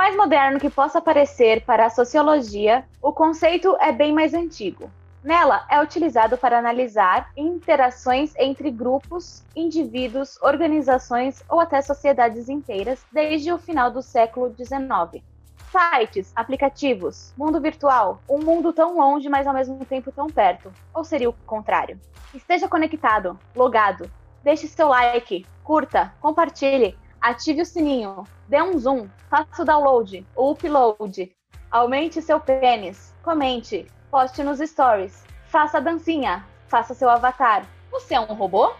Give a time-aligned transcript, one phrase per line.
[0.00, 4.90] mais moderno que possa parecer para a sociologia, o conceito é bem mais antigo.
[5.22, 13.52] Nela, é utilizado para analisar interações entre grupos, indivíduos, organizações ou até sociedades inteiras desde
[13.52, 15.22] o final do século XIX.
[15.70, 20.72] Sites, aplicativos, mundo virtual, um mundo tão longe, mas ao mesmo tempo tão perto.
[20.94, 22.00] Ou seria o contrário?
[22.32, 24.10] Esteja conectado, logado.
[24.42, 30.50] Deixe seu like, curta, compartilhe, ative o sininho, dê um zoom, faça o download, o
[30.52, 31.34] upload,
[31.70, 37.66] aumente seu pênis, comente, poste nos stories, faça a dancinha, faça seu avatar.
[37.90, 38.72] Você é um robô?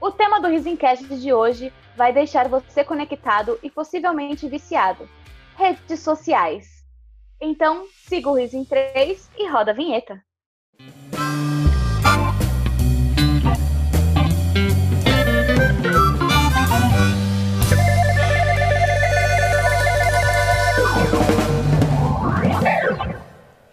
[0.00, 5.08] O tema do Risencast de hoje vai deixar você conectado e possivelmente viciado.
[5.56, 6.84] Redes sociais.
[7.40, 10.22] Então, siga o Riso 3 e roda a vinheta.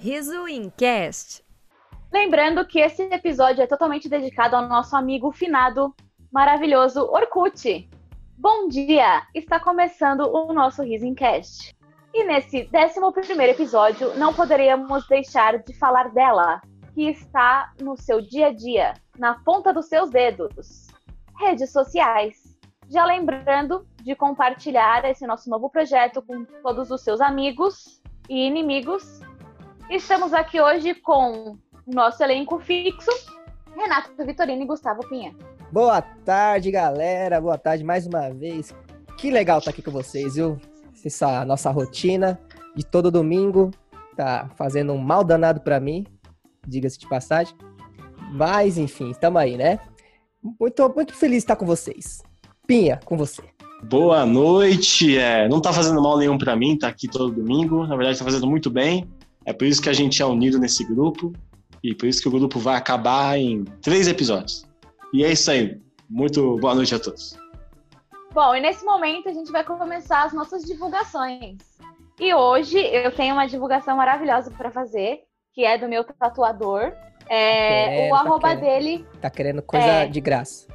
[0.08, 1.44] Riso Incast.
[2.14, 5.94] Lembrando que esse episódio é totalmente dedicado ao nosso amigo finado,
[6.32, 7.90] maravilhoso Orkut.
[8.38, 9.24] Bom dia!
[9.36, 11.76] Está começando o nosso Risencast.
[12.14, 16.62] E nesse 11 episódio, não poderíamos deixar de falar dela,
[16.94, 20.88] que está no seu dia a dia, na ponta dos seus dedos.
[21.38, 22.58] Redes sociais.
[22.90, 29.20] Já lembrando de compartilhar esse nosso novo projeto com todos os seus amigos e inimigos
[29.90, 31.58] Estamos aqui hoje com o
[31.88, 33.10] nosso elenco fixo,
[33.74, 35.34] Renato Vitorino e Gustavo Pinha.
[35.72, 37.40] Boa tarde, galera.
[37.40, 38.76] Boa tarde mais uma vez.
[39.18, 40.60] Que legal estar aqui com vocês, viu?
[41.06, 42.38] Essa nossa rotina
[42.76, 43.72] de todo domingo
[44.18, 46.06] tá fazendo um mal danado para mim,
[46.68, 47.56] diga-se de passagem.
[48.34, 49.80] Mas, enfim, estamos aí, né?
[50.60, 52.22] Muito, muito feliz de estar com vocês.
[52.68, 53.44] Pinha, com você.
[53.84, 55.18] Boa noite.
[55.18, 57.88] É, não tá fazendo mal nenhum para mim, tá aqui todo domingo.
[57.88, 59.08] Na verdade, tá fazendo muito bem.
[59.48, 61.32] É por isso que a gente é unido nesse grupo
[61.82, 64.68] e por isso que o grupo vai acabar em três episódios.
[65.14, 65.80] E é isso aí.
[66.10, 67.40] Muito boa noite a todos.
[68.34, 71.60] Bom, e nesse momento a gente vai começar as nossas divulgações.
[72.20, 75.22] E hoje eu tenho uma divulgação maravilhosa para fazer,
[75.54, 76.92] que é do meu tatuador.
[77.30, 79.06] É, o tá arroba querendo, dele.
[79.22, 80.08] Tá querendo coisa é...
[80.08, 80.68] de graça.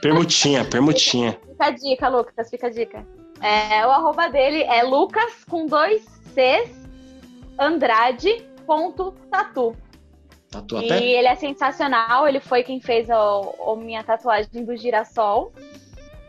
[0.00, 1.32] Permutinha, permutinha.
[1.32, 3.06] Fica, fica a dica, Lucas, fica a dica.
[3.42, 6.02] É, o arroba dele é Lucas com dois
[6.34, 6.87] Cs
[7.58, 9.76] Andrade.tatu.
[10.50, 15.52] Tatu e ele é sensacional, ele foi quem fez a, a minha tatuagem do girassol.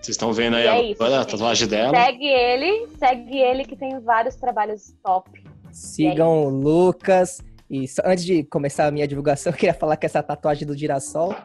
[0.01, 1.95] Vocês estão vendo aí é isso, a tatuagem dela.
[1.95, 5.29] Segue ele, segue ele que tem vários trabalhos top.
[5.71, 7.41] Sigam é o Lucas.
[7.69, 11.35] E antes de começar a minha divulgação, eu queria falar que essa tatuagem do girassol,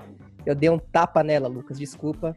[0.45, 2.35] eu dei um tapa nela, Lucas, desculpa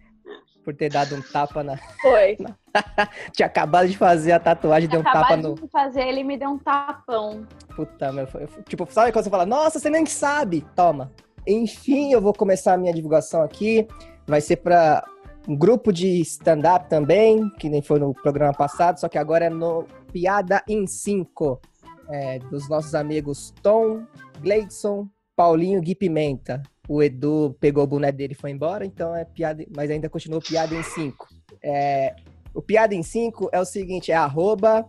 [0.68, 1.78] por ter dado um tapa na.
[2.02, 2.36] Foi.
[3.32, 5.56] Tinha acabado de fazer a tatuagem, deu um tapa no.
[5.56, 7.48] de fazer, ele me deu um tapão.
[7.74, 8.28] Puta, meu.
[8.28, 10.68] Foi, tipo, sabe quando você fala, nossa, você nem sabe?
[10.76, 11.10] Toma.
[11.48, 13.88] Enfim, eu vou começar a minha divulgação aqui.
[14.28, 15.06] Vai ser para
[15.48, 19.50] um grupo de stand-up também, que nem foi no programa passado, só que agora é
[19.50, 21.62] no Piada em 5.
[22.10, 24.06] É, dos nossos amigos Tom,
[24.42, 29.26] Gleidson, Paulinho Gui Pimenta o Edu pegou o boné dele e foi embora, então é
[29.26, 31.28] piada, mas ainda continua piada em 5.
[31.62, 32.16] É,
[32.54, 34.88] o piada em 5 é o seguinte, é arroba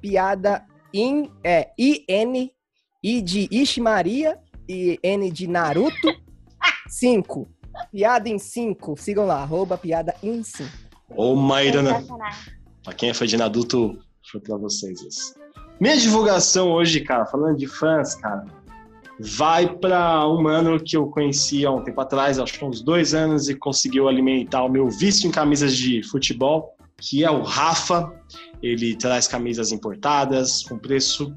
[0.00, 2.50] piada in, é IN,
[3.02, 6.08] I de Ishimaria e N de Naruto,
[6.88, 7.48] 5.
[7.90, 10.68] Piada em 5, sigam lá, arroba piada em 5.
[11.16, 12.04] Ô, Mairana,
[12.84, 13.98] pra quem é fã de Naruto,
[14.30, 15.34] foi pra vocês isso.
[15.80, 18.44] Minha divulgação hoje, cara, falando de fãs, cara,
[19.22, 23.12] vai para um mano que eu conheci há um tempo atrás, acho que uns dois
[23.12, 28.10] anos, e conseguiu alimentar o meu vício em camisas de futebol, que é o Rafa.
[28.62, 31.34] Ele traz camisas importadas com preço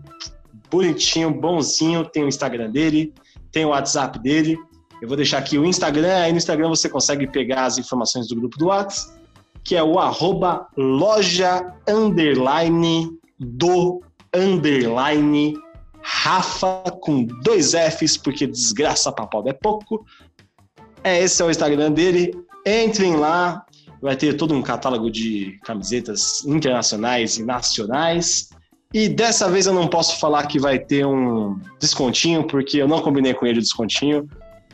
[0.72, 2.06] bonitinho, bonzinho.
[2.06, 3.14] Tem o Instagram dele,
[3.52, 4.58] tem o WhatsApp dele.
[5.02, 8.36] Eu vou deixar aqui o Instagram, aí no Instagram você consegue pegar as informações do
[8.36, 9.20] grupo do WhatsApp,
[9.62, 14.02] que é o arroba loja underline do
[14.34, 15.54] underline
[16.04, 20.06] Rafa com dois Fs, porque desgraça pobre é pouco.
[21.04, 22.34] É, esse é o Instagram dele.
[22.66, 23.66] Entrem lá,
[24.02, 28.50] vai ter todo um catálogo de camisetas internacionais e nacionais.
[28.94, 33.02] E dessa vez eu não posso falar que vai ter um descontinho, porque eu não
[33.02, 34.28] combinei com ele o descontinho.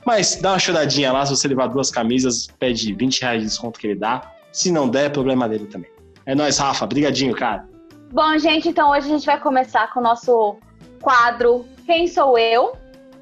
[0.06, 3.80] Mas dá uma choradinha lá, se você levar duas camisas, pede 20 reais de desconto
[3.80, 4.34] que ele dá.
[4.52, 5.90] Se não der, é problema dele também.
[6.26, 6.86] É nóis, Rafa.
[6.86, 7.68] Brigadinho, cara.
[8.12, 10.58] Bom, gente, então hoje a gente vai começar com o nosso
[11.02, 12.74] quadro Quem Sou Eu?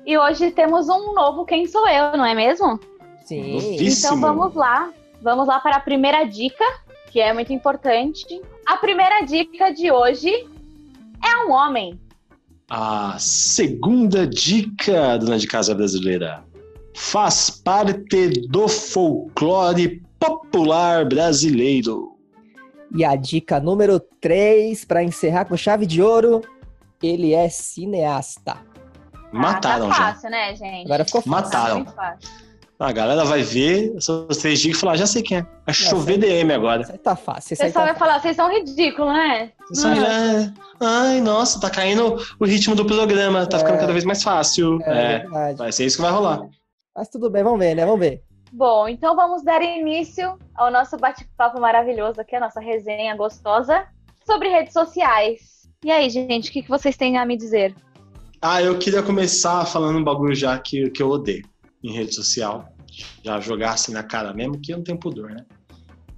[0.05, 2.79] E hoje temos um novo Quem Sou Eu, não é mesmo?
[3.25, 3.77] Sim.
[3.79, 4.89] Então vamos lá.
[5.21, 6.63] Vamos lá para a primeira dica,
[7.11, 8.41] que é muito importante.
[8.65, 10.31] A primeira dica de hoje
[11.23, 11.99] é um homem.
[12.69, 16.43] A segunda dica, dona de casa brasileira,
[16.93, 22.17] faz parte do folclore popular brasileiro.
[22.95, 26.41] E a dica número 3, para encerrar com chave de ouro,
[27.01, 28.57] ele é cineasta.
[29.31, 30.13] Mataram ah, tá já.
[30.13, 30.85] fácil, né, gente?
[30.85, 31.31] Agora ficou fácil.
[31.31, 31.67] Mataram.
[31.67, 32.47] Tá muito fácil.
[32.79, 35.41] A galera vai ver essas três dicas e falar, já sei quem é.
[35.65, 36.19] Vai chover sim.
[36.19, 36.83] DM agora.
[36.83, 37.55] Isso aí tá fácil.
[37.55, 39.51] O pessoal tá vai falar, vocês são ridículos, né?
[39.73, 43.59] Já é- Ai, nossa, tá caindo o ritmo do programa, tá É.
[43.61, 44.79] ficando cada vez mais fácil.
[44.83, 45.57] É, É, verdade.
[45.57, 46.41] vai ser isso que vai rolar.
[46.95, 47.83] Mas tudo bem, vamos ver, né?
[47.83, 48.21] Vamos ver.
[48.53, 53.85] Bom, então vamos dar início ao nosso bate-papo maravilhoso aqui, a nossa resenha gostosa
[54.23, 55.56] sobre redes sociais.
[55.85, 57.75] E aí, gente, o que que vocês têm a me dizer?
[58.41, 61.45] Ah, eu queria começar falando um bagulho já que, que eu odeio
[61.83, 62.67] em rede social.
[63.23, 65.45] Já jogar assim na cara mesmo, que eu não tenho pudor, né?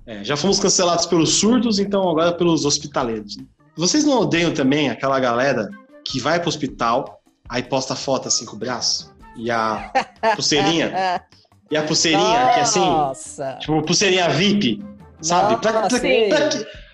[0.05, 3.37] É, já fomos cancelados pelos surdos, então agora pelos hospitaleiros.
[3.37, 3.43] né?
[3.75, 5.69] Vocês não odeiam também aquela galera
[6.05, 9.13] que vai pro hospital, aí posta foto assim com o braço?
[9.35, 9.91] E a
[10.35, 11.21] pulseirinha?
[11.69, 13.57] e a pulseirinha, que é assim, Nossa.
[13.59, 14.81] tipo, pulseirinha VIP,
[15.21, 15.57] sabe?
[15.61, 16.29] Pra, pra, Nossa, sei.
[16.29, 16.49] pra,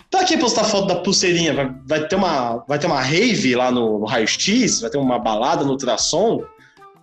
[0.10, 1.54] pra que postar foto da pulseirinha?
[1.54, 4.81] Vai, vai ter uma, vai ter uma rave lá no, no raio-x?
[4.81, 6.44] Vai ter uma balada no ultrassom?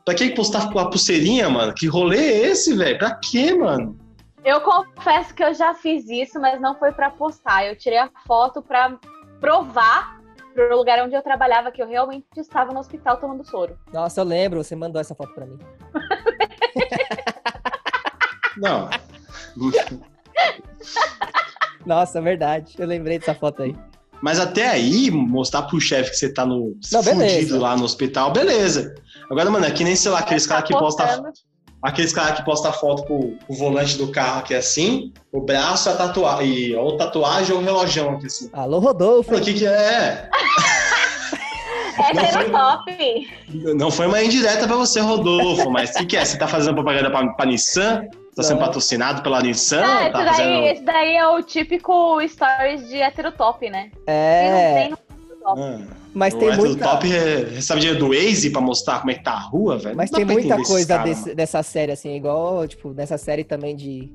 [0.04, 1.72] Pra que postar a pulseirinha, mano?
[1.74, 2.98] Que rolê é esse, velho?
[2.98, 3.96] Pra quê, mano?
[4.44, 7.64] Eu confesso que eu já fiz isso, mas não foi pra postar.
[7.64, 8.98] Eu tirei a foto pra
[9.40, 10.20] provar
[10.52, 13.78] pro lugar onde eu trabalhava que eu realmente estava no hospital tomando soro.
[13.92, 15.58] Nossa, eu lembro, você mandou essa foto pra mim.
[18.56, 18.90] Não.
[21.86, 22.74] Nossa, é verdade.
[22.78, 23.74] Eu lembrei dessa foto aí.
[24.20, 28.32] Mas até aí, mostrar pro chefe que você tá no Não, fudido lá no hospital,
[28.32, 28.94] beleza.
[29.28, 31.28] Agora, mano, é que nem, sei lá, aqueles Tá caras que postam postando.
[31.82, 35.94] aqueles caras que postam foto com o volante do carro é assim, o braço é
[35.96, 38.48] tatuagem, ou tatuagem ou um relojão aqui assim.
[38.52, 39.34] Alô, Rodolfo.
[39.34, 40.28] O que que é?
[41.98, 43.28] É Não foi- top.
[43.76, 46.24] Não foi uma indireta pra você, Rodolfo, mas o que, que é?
[46.24, 48.02] Você tá fazendo propaganda pra, pra Nissan?
[48.34, 49.82] Tá sendo patrocinado pela Nissan?
[49.84, 50.66] Ah, tá esse, daí, fazendo...
[50.68, 53.90] esse daí é o típico stories de heterotop, né?
[53.94, 55.60] Não É, tem no heterotop.
[55.60, 59.10] Ah, mas o tem hétero muita, top é- recebe dinheiro do Waze pra mostrar como
[59.10, 59.96] é que tá a rua, velho.
[59.96, 64.10] mas tem muita coisa caras, desse- dessa série, assim, igual, tipo, nessa série também de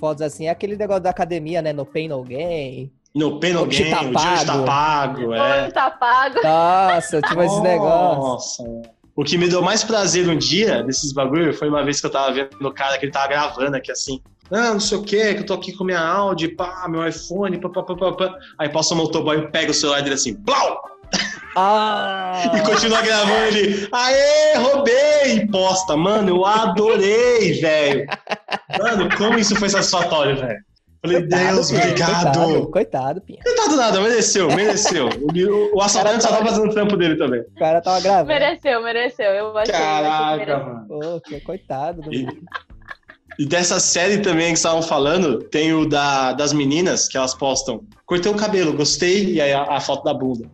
[0.00, 1.72] fotos assim, é aquele negócio da academia, né?
[1.72, 2.90] No Pain No Gain.
[3.14, 4.64] No Pen No Game, tá o dia hoje tá pago.
[4.66, 5.70] pago, é.
[5.72, 6.40] Tá pago.
[6.42, 8.58] Nossa, tipo, esses negócios.
[8.68, 8.82] Nossa.
[9.18, 12.10] O que me deu mais prazer um dia desses bagulho foi uma vez que eu
[12.10, 14.22] tava vendo o cara que ele tava gravando aqui assim.
[14.48, 17.60] Ah, não sei o que, que eu tô aqui com minha Audi, pá, meu iPhone,
[17.60, 18.38] pá, pá, pá, pá, pá.
[18.60, 20.80] Aí passa o motoboy, pega o celular dele assim, blau!
[21.56, 22.44] Ah!
[22.54, 25.48] E continua gravando ele, aê, roubei!
[25.50, 25.96] Posta.
[25.96, 28.06] Mano, eu adorei, velho.
[28.78, 30.60] Mano, como isso foi satisfatório, velho.
[31.00, 32.38] Falei, Deus, Pinha, obrigado.
[32.38, 33.38] Coitado, coitado, Pinha.
[33.42, 35.08] Coitado nada, mereceu, mereceu.
[35.48, 37.40] O, o assaltante só tá fazendo o trampo dele também.
[37.40, 38.26] O cara tava gravando.
[38.26, 39.26] Mereceu, mereceu.
[39.26, 40.64] Eu achei, que Caraca, mereceu.
[40.64, 40.86] mano.
[40.88, 42.26] Pô, que coitado do E,
[43.38, 47.84] e dessa série também que estavam falando, tem o da, das meninas que elas postam.
[48.04, 50.48] Cortei o cabelo, gostei, e aí a, a foto da bunda.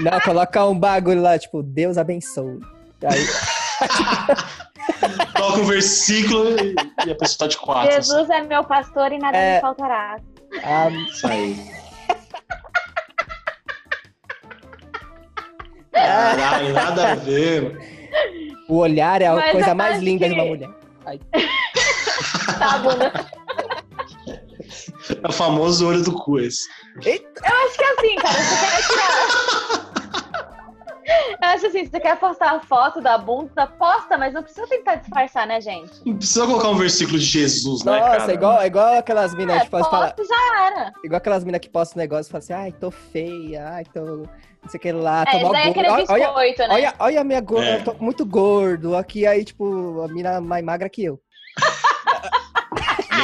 [0.00, 2.60] Não, coloca um bagulho lá, tipo, Deus abençoe.
[3.02, 3.24] Aí,
[5.48, 6.74] Coloca um versículo e,
[7.06, 7.88] e a pessoa tá de quatro.
[7.90, 8.10] assim.
[8.12, 9.54] Jesus é meu pastor e nada É.
[9.56, 10.16] me faltará.
[10.62, 11.56] a, Isso aí.
[15.94, 16.34] Ah.
[16.36, 17.62] Caralho, nada a ver.
[17.62, 17.80] mano.
[18.68, 20.70] o olhar é a Mas coisa eu mais linda de que- uma mulher.
[22.58, 23.12] Tá, a bunda.
[25.22, 26.68] É o famoso olho do cu esse.
[26.98, 28.34] Acho que é assim, cara.
[28.34, 29.92] Você quer tirar.
[31.42, 34.66] Eu acho assim, se você quer postar a foto da bunda, posta, mas não precisa
[34.66, 35.92] tentar disfarçar, né, gente?
[36.04, 38.34] Não precisa colocar um versículo de Jesus, né, Nossa, cara?
[38.34, 40.12] igual, igual aquelas minas É, que falar.
[40.14, 40.92] posta já era.
[41.04, 44.00] Igual aquelas minas que postam negócio e falam assim, ai, tô feia, ai, tô.
[44.60, 45.88] Não sei o que lá, tô É, daí é gordo.
[45.90, 46.68] Olha, olha, biscoito, né?
[46.74, 47.76] olha, olha a minha gorda, É.
[47.80, 48.96] eu tô muito gordo.
[48.96, 51.18] Aqui aí, tipo, a mina mais magra que eu.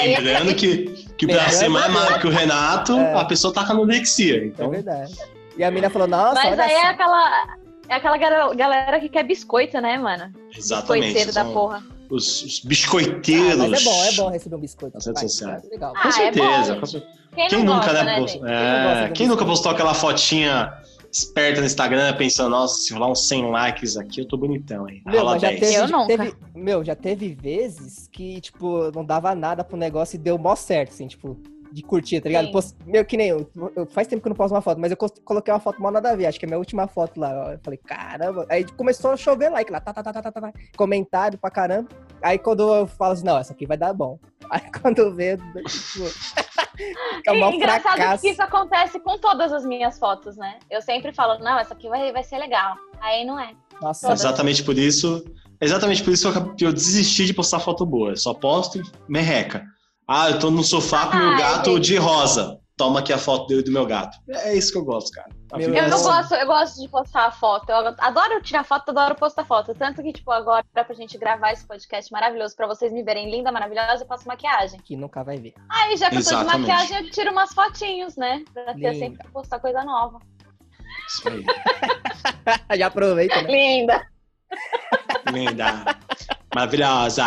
[0.01, 0.87] É Lembrando que,
[1.17, 3.15] que pra ser mais que- magro que o Renato, É.
[3.15, 4.43] a pessoa tá com anorexia.
[4.43, 5.15] É Então, verdade.
[5.57, 7.57] E a mina falou, nossa, Mas olha aí é aquela.
[7.95, 8.17] É aquela
[8.55, 10.33] galera que quer biscoito, né, mano?
[10.57, 11.05] exatamente.
[11.15, 11.81] Biscoiteiro da porra.
[12.11, 13.57] Os, os Ah, biscoiteiros.
[13.57, 14.95] mas é bom, é bom receber um biscoito.
[14.97, 15.65] Nas redes sociais.
[15.65, 15.93] é Legal.
[15.97, 16.75] Ah, Com é certeza.
[16.75, 16.81] bom.
[16.81, 17.13] com certeza.
[17.37, 18.05] Quem, Quem nunca, gosta, né?
[18.05, 18.39] né, post-?
[18.41, 20.73] Quem É, do quem nunca postou aquela fotinha
[21.13, 25.01] esperta no Instagram pensando, nossa, se rolar uns 100 likes aqui, eu tô bonitão, hein?
[25.07, 25.61] Meu, Rola já 10.
[25.61, 26.07] teve, Eu nunca.
[26.09, 30.57] teve- Meu, já teve vezes que, tipo, não dava nada pro negócio e deu mó
[30.57, 31.37] certo, assim, tipo,
[31.75, 32.53] de curtir, tá ligado?
[32.53, 34.91] Post- Meu, que nem eu, eu- Faz tempo que eu não posto uma foto, mas
[34.93, 36.27] eu coloquei uma foto mal nada a ver.
[36.27, 37.53] Acho que é a minha última foto lá.
[37.53, 38.47] Eu falei, caramba.
[38.49, 41.51] Aí começou a chover like lá, tá, tá, tá, tá, tá, tá, tá, comentário pra
[41.51, 41.89] caramba.
[42.23, 44.19] aí quando eu falo assim, não, essa aqui vai dar bom.
[44.51, 46.05] Aí quando eu vejo, tipo,
[47.17, 48.23] fica E mal engraçado fracasso.
[48.23, 50.59] que isso acontece com todas as minhas fotos, né?
[50.71, 52.77] Eu sempre falo, não, essa aqui vai, vai ser legal.
[53.01, 53.53] Aí não é.
[53.81, 54.21] Nossa, Todas.
[54.21, 55.25] Exatamente por isso.
[55.61, 58.11] Exatamente por isso que eu- que eu desisti de postar foto boa.
[58.11, 59.65] Eu Só posto merreca.
[60.07, 62.61] Ah, eu tô no sofá com meu Ai, gato de rosa.
[62.77, 64.19] Toma aqui a foto do, do meu gato.
[64.29, 65.29] É isso que eu gosto, cara.
[65.53, 66.05] A Eu é não assim.
[66.09, 67.71] gosto, eu gosto de postar foto.
[67.71, 69.73] Eu adoro tirar foto, adoro postar foto.
[69.77, 73.53] Tanto que, tipo, agora, pra gente gravar esse podcast maravilhoso, pra vocês me verem linda,
[73.53, 74.81] maravilhosa, eu passo maquiagem.
[74.81, 75.55] que nunca vai ver.
[75.71, 76.69] Aí, já que eu tô de Exatamente.
[76.69, 78.43] maquiagem, eu tiro umas fotinhos, né?
[78.53, 78.95] Pra ter Linda.
[78.95, 80.19] sempre que postar coisa nova.
[81.09, 81.45] Isso aí.
[82.77, 83.51] Já aproveita, né?
[83.51, 84.07] Linda!
[85.33, 85.97] Linda.
[86.55, 87.25] Maravilhosa.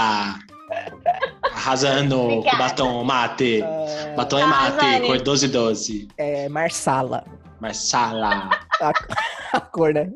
[1.53, 2.57] Arrasando com Obrigada.
[2.57, 3.61] batom mate.
[3.63, 5.07] Ah, Batom é mate, Arrasane.
[5.07, 6.07] cor 12 12.
[6.17, 7.23] é Marsala.
[7.59, 8.49] Marsala.
[8.81, 8.91] A,
[9.53, 10.11] a cor, né?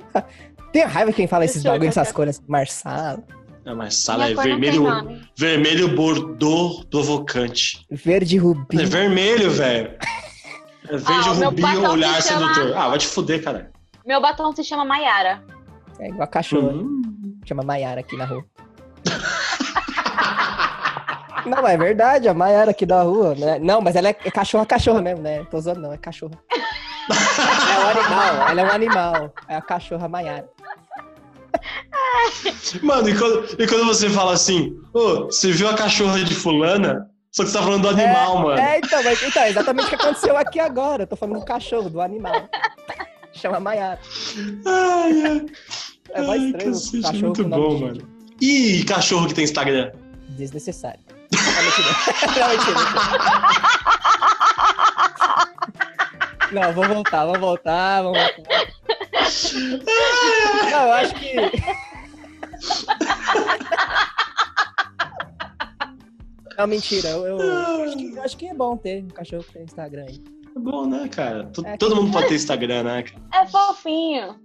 [0.72, 2.38] Tem raiva quem fala esses Deixa eu bagulho, ver essas cores.
[2.38, 3.24] assim, Marsala.
[3.66, 7.86] A Marsala é não vermelho, vermelho bordô provocante.
[7.92, 8.82] Verde rubi.
[8.82, 9.96] É vermelho, velho.
[10.90, 12.78] É verde Ah, o meu rubi, olhar se chama- sedutor.
[12.78, 13.72] Ah, vai te fuder, cara.
[14.06, 15.44] Meu batom se chama Maiara.
[16.00, 16.70] É igual a cachorra.
[16.74, 17.02] Hum.
[17.46, 18.44] Chama Maiara aqui na rua.
[21.46, 23.60] Não, é verdade, a Maiara aqui da rua, né?
[23.60, 25.46] Não, mas ela é, é cachorra, cachorra mesmo, né?
[25.50, 26.38] Tô zoando, não, é cachorra.
[27.10, 29.34] É um animal, ela é um animal.
[29.48, 30.50] É a cachorra Maiara.
[32.82, 37.10] Mano, e quando, e quando você fala assim, ô, você viu a cachorra de fulana?
[37.32, 38.60] Só que você tá falando do animal, mano.
[38.60, 41.04] É, então, mas, então, é exatamente o que aconteceu aqui agora.
[41.04, 42.50] Eu tô falando do cachorro, do animal.
[43.34, 44.00] Chama Maiara.
[44.66, 45.46] Ai, ai.
[46.14, 48.08] É mais Ai, estranho cacete, cachorro muito bom, mano.
[48.42, 49.92] E cachorro que tem Instagram?
[50.30, 51.00] Desnecessário.
[51.34, 51.90] Não, mentira.
[52.40, 52.80] Não, mentira.
[56.52, 58.68] Não, vamos voltar, vamos voltar, vamos voltar.
[60.72, 61.36] Não, eu acho que.
[66.58, 67.10] Não, mentira.
[67.10, 70.06] Eu, eu acho, que, eu acho que é bom ter um cachorro que tem Instagram
[70.08, 70.22] aí.
[70.56, 71.46] É bom, né, cara?
[71.46, 73.04] T- É, Todo mundo pode ter Instagram, né?
[73.04, 73.22] cara?
[73.44, 74.36] É fofinho.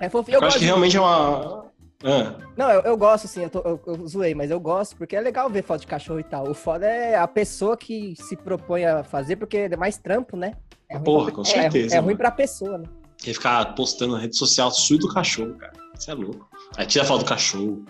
[0.00, 0.36] É fofinho.
[0.36, 1.67] Eu, Eu, acho que realmente é uma.
[2.04, 3.42] Ah, Não, eu, eu gosto, sim.
[3.42, 6.20] Eu, tô- eu- eu zoei, mas eu gosto porque é legal ver foto de cachorro
[6.20, 6.48] e tal.
[6.48, 10.52] O foda é a pessoa que se propõe a fazer, porque é mais trampo, né?
[10.88, 12.18] É ruim Porra, pra- com é- certeza, É, ruim mano.
[12.18, 12.84] pra pessoa, né?
[13.20, 15.72] quer ficar postando na rede social sujo do cachorro, cara.
[15.96, 16.48] Você é louco.
[16.76, 17.84] Aí tira a foto do cachorro.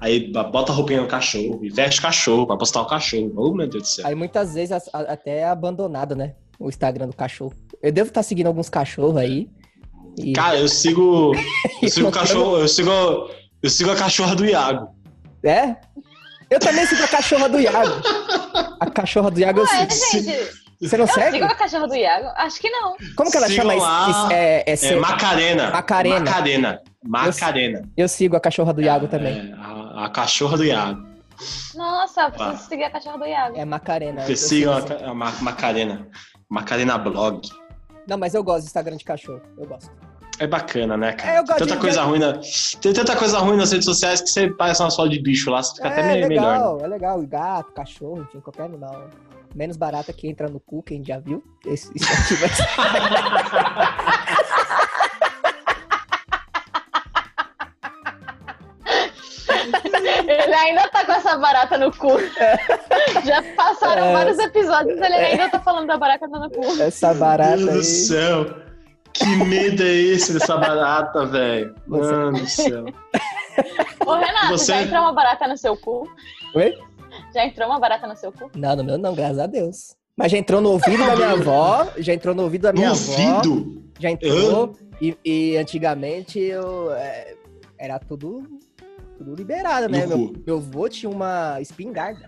[0.00, 3.32] Aí bota a roupinha no cachorro e veste o cachorro pra postar o cachorro.
[3.36, 4.06] Oh, meu Deus do céu.
[4.06, 6.36] Aí muitas vezes as- a- até é abandonado, né?
[6.58, 7.52] O Instagram do cachorro.
[7.82, 9.50] Eu devo estar seguindo alguns cachorros aí.
[10.16, 10.32] E...
[10.32, 11.32] Cara, eu sigo.
[11.82, 12.58] Eu sigo cachorro.
[12.58, 12.90] Eu sigo.
[13.62, 14.94] Eu sigo a cachorra do Iago.
[15.44, 15.76] É?
[16.50, 18.02] Eu também sigo a cachorra do Iago.
[18.80, 20.24] A cachorra do Iago eu Ué, sigo.
[20.24, 21.32] gente, Você não eu segue?
[21.38, 22.26] sigo a cachorra do Iago?
[22.36, 22.96] Acho que não.
[23.16, 23.82] Como que ela Sigam chama?
[23.82, 24.10] lá.
[24.10, 24.32] isso?
[24.32, 25.70] É, é, É Macarena.
[25.70, 26.20] Macarena.
[26.20, 26.82] Macarena.
[27.04, 27.88] Macarena.
[27.96, 29.50] Eu sigo a cachorra do Iago também.
[29.50, 31.08] É, a, a cachorra do Iago.
[31.74, 32.56] Nossa, eu preciso Ah.
[32.68, 33.56] seguir a cachorra do Iago.
[33.58, 34.20] É Macarena.
[34.22, 35.04] eu Vocês sigo sigam a, assim.
[35.04, 36.06] a Ma- Macarena.
[36.48, 37.48] Macarena Blog.
[38.08, 39.40] Não, mas eu gosto do Instagram de cachorro.
[39.56, 39.90] Eu gosto.
[40.40, 41.32] É bacana, né, cara?
[41.34, 42.32] É, eu gosto Tem tanta de- coisa ruim na...
[42.80, 45.62] Tem tanta coisa ruim nas redes sociais que você parece uma foto de bicho lá,
[45.62, 46.42] você fica até é meio melhor.
[46.46, 46.52] né?
[46.54, 47.22] legal, é legal.
[47.26, 49.08] Gato, cachorro, enfim, qualquer animal.
[49.54, 51.42] Menos barata que entra no cu, quem já viu.
[51.66, 52.66] Esse, isso aqui vai ser-
[60.26, 62.18] Ele ainda tá com essa barata no cu.
[63.24, 64.12] Já passaram É.
[64.12, 66.80] vários episódios, ele ainda tá falando da barata no cu.
[66.82, 67.84] essa barata Meu Deus do aí.
[67.84, 68.69] céu.
[69.12, 71.74] Que medo é esse dessa barata, velho?
[71.86, 72.84] Mano do céu.
[74.06, 76.08] Ô, Renato, Você- já entrou uma barata no seu cu?
[76.54, 76.74] Oi?
[77.34, 78.50] Já entrou uma barata no seu cu?
[78.54, 79.94] Não, no meu não, graças a Deus.
[80.16, 82.94] Mas já entrou no ouvido da minha avó, já entrou no ouvido da minha No
[82.94, 83.12] avó.
[83.12, 83.82] ouvido?
[83.98, 84.74] Já entrou.
[85.00, 87.34] E, e antigamente eu é,
[87.78, 88.42] era tudo,
[89.16, 90.04] tudo liberado, né?
[90.06, 90.34] No Meu, cu.
[90.46, 92.26] meu avô tinha uma espingarda.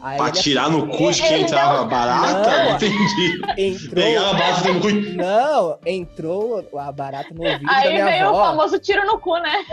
[0.00, 2.64] Aí Pra tirar no cu de quem não- barata?
[2.64, 2.74] Não.
[2.76, 3.40] Entendi.
[3.56, 3.94] entrou.
[3.94, 4.90] Pegava a barata no cu.
[5.16, 8.44] Não, entrou a barata no ouvido da Aí minha veio o avó.
[8.44, 9.64] famoso tiro no cu, né?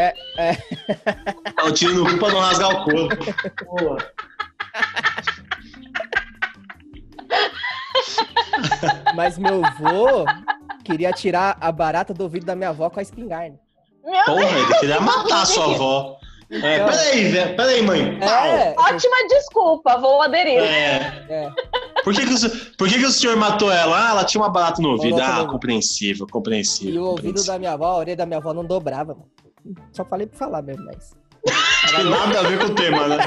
[1.63, 3.17] Eu tiro no cu pra não rasgar o corpo.
[3.65, 3.97] Pô.
[9.15, 10.25] Mas meu avô
[10.83, 13.59] queria tirar a barata do ouvido da minha avó com a espingarda.
[14.03, 16.17] Meu Porra, ele queria matar a sua avó.
[16.61, 17.55] É, Então- peraí, velho.
[17.55, 18.19] Peraí, mãe.
[18.19, 18.29] Pau.
[18.29, 20.59] É, Ótima desculpa, vou aderir.
[20.59, 21.25] É.
[21.29, 21.49] é.
[22.03, 24.07] Por que, que, o, senhor- por que, que o senhor matou ela?
[24.07, 25.15] Ah, ela tinha uma barata no ouvido.
[25.17, 26.93] Barata Ah, compreensível, compreensível.
[26.93, 29.27] E o ouvido da minha avó, a orelha da minha avó não dobrava, mano.
[29.93, 31.11] Só falei pra falar mesmo, mas.
[31.95, 33.17] Tem nada a ver com o tema, né?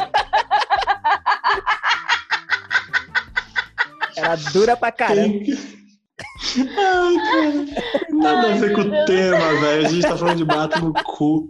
[4.17, 5.35] Era dura pra caramba.
[6.59, 7.67] Ai, cara.
[8.13, 9.87] Nada a ver com o tema, velho.
[9.87, 11.49] A gente tá falando de barata no cu.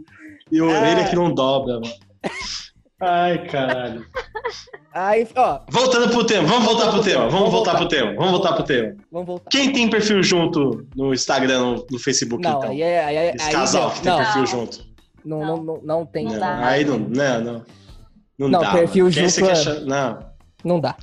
[0.50, 1.08] E orelha É.
[1.08, 1.94] que não dobra, mano.
[3.00, 4.06] Ai, caralho.
[4.94, 8.52] Aí, ó, Voltando pro tema, vamos voltar pro tema, vamos voltar pro tema, vamos voltar
[8.54, 8.94] pro tema.
[9.12, 9.50] vamos voltar.
[9.50, 12.70] Quem tem perfil junto no Instagram, no, no Facebook, Não, então?
[12.70, 13.04] aí é.
[13.04, 14.86] Aí, é- Esse aí casal não, que tem não, perfil junto.
[15.24, 16.24] não, não, não, não tem.
[16.24, 16.66] Não Não, dá.
[16.66, 17.62] Aí não, não, não.
[18.38, 18.72] Não, Não, dá.
[18.72, 20.18] perfil junto você quer é- achar- Não,
[20.64, 20.96] Não dá.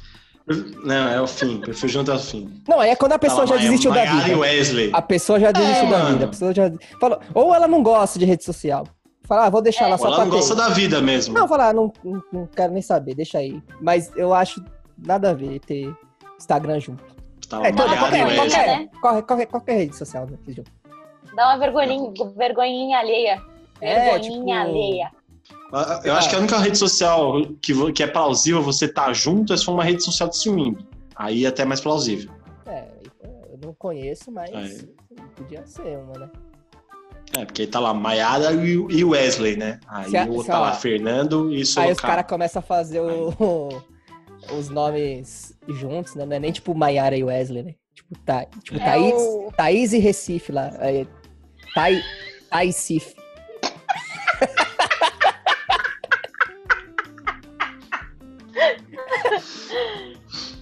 [0.84, 1.60] não, é o fim.
[1.62, 2.62] Perfil junto é o fim.
[2.68, 4.38] Não, aí é quando a pessoa Tá já desistiu da Maiara e vida.
[4.40, 4.90] Wesley.
[4.94, 6.10] A pessoa já desistiu da mano.
[6.14, 6.26] vida.
[6.26, 6.72] A pessoa já.
[7.00, 8.88] Falou, ou ela não gosta de rede social.
[9.25, 10.38] Fala, ah, vou deixar lá Ou só ela pra não ter.
[10.38, 11.34] gosta da vida mesmo.
[11.34, 13.62] Não, falar, não, não, não quero nem saber, deixa aí.
[13.82, 14.63] Mas eu acho
[14.98, 15.96] nada a ver ter
[16.38, 17.03] Instagram junto.
[17.48, 18.36] Tá lá, É, então, e qualquer, Wesley.
[18.50, 18.89] qualquer, né?
[19.01, 20.70] qualquer, qualquer, qualquer rede social né, junto.
[21.36, 23.42] Dá uma vergonhinha, vergonhinha alheia.
[23.82, 25.12] É, Vergonhinha tipo- alheia.
[25.74, 29.53] Ah, Eu acho que a única rede social que, que é plausível você estar junto
[29.53, 30.77] é se for uma rede social de ciúme.
[31.15, 32.32] Aí é até mais plausível.
[32.68, 32.88] É,
[33.24, 34.89] eu não conheço, mas Aí.
[35.36, 36.30] podia ser uma, né?
[37.38, 39.80] É, porque aí tá lá Maiara e Wesley, né?
[39.88, 42.02] Aí Se o outro se tá lá Fernando e Aí os Sorocaba.
[42.02, 43.82] caras começam a fazer o-
[44.58, 46.25] os nomes juntos, né?
[46.25, 47.74] Não é nem tipo Maiara e Wesley, né?
[47.96, 50.72] Tipo, tá, tipo É Thaís, o- Thaís e Recife lá.
[50.80, 51.08] Aí,
[51.74, 52.02] Thaí,
[52.50, 53.16] Thaísif.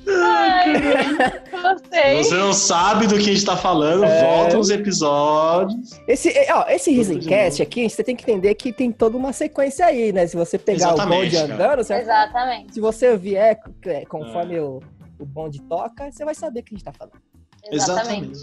[0.08, 1.42] Ai,
[2.04, 2.24] gostei.
[2.24, 4.22] Você não sabe do que a gente tá falando, É.
[4.24, 6.00] volta os episódios.
[6.08, 9.86] Esse, é, ó, esse Risencast aqui, você tem que entender que tem toda uma sequência
[9.86, 10.28] aí, né?
[10.28, 11.54] Se você pegar o Exatamente, bonde cara.
[11.54, 12.74] andando, você vai- Exatamente.
[12.74, 14.62] se você vier é, conforme É.
[14.62, 14.80] o,
[15.20, 17.18] o bonde toca, você vai saber o que a gente tá falando.
[17.72, 18.40] Exatamente.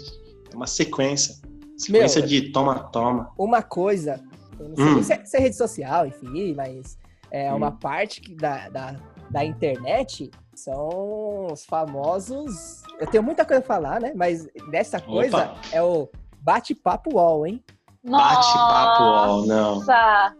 [0.51, 1.35] É uma sequência.
[1.77, 3.31] Sequência Meu, de toma, toma.
[3.37, 4.19] Uma coisa,
[4.59, 4.93] eu não sei Hum.
[4.95, 6.97] nem se, é, se é rede social, enfim, mas
[7.31, 7.57] é Hum.
[7.57, 8.95] uma parte que da, da,
[9.29, 10.29] da internet
[10.63, 12.83] são os famosos.
[12.99, 14.11] Eu tenho muita coisa a falar, né?
[14.15, 15.55] Mas dessa coisa Opa.
[15.71, 16.09] é o
[16.41, 17.63] bate-papo wall, hein?
[18.03, 19.75] Bate-papo, ó, não.
[19.75, 20.35] Nossa,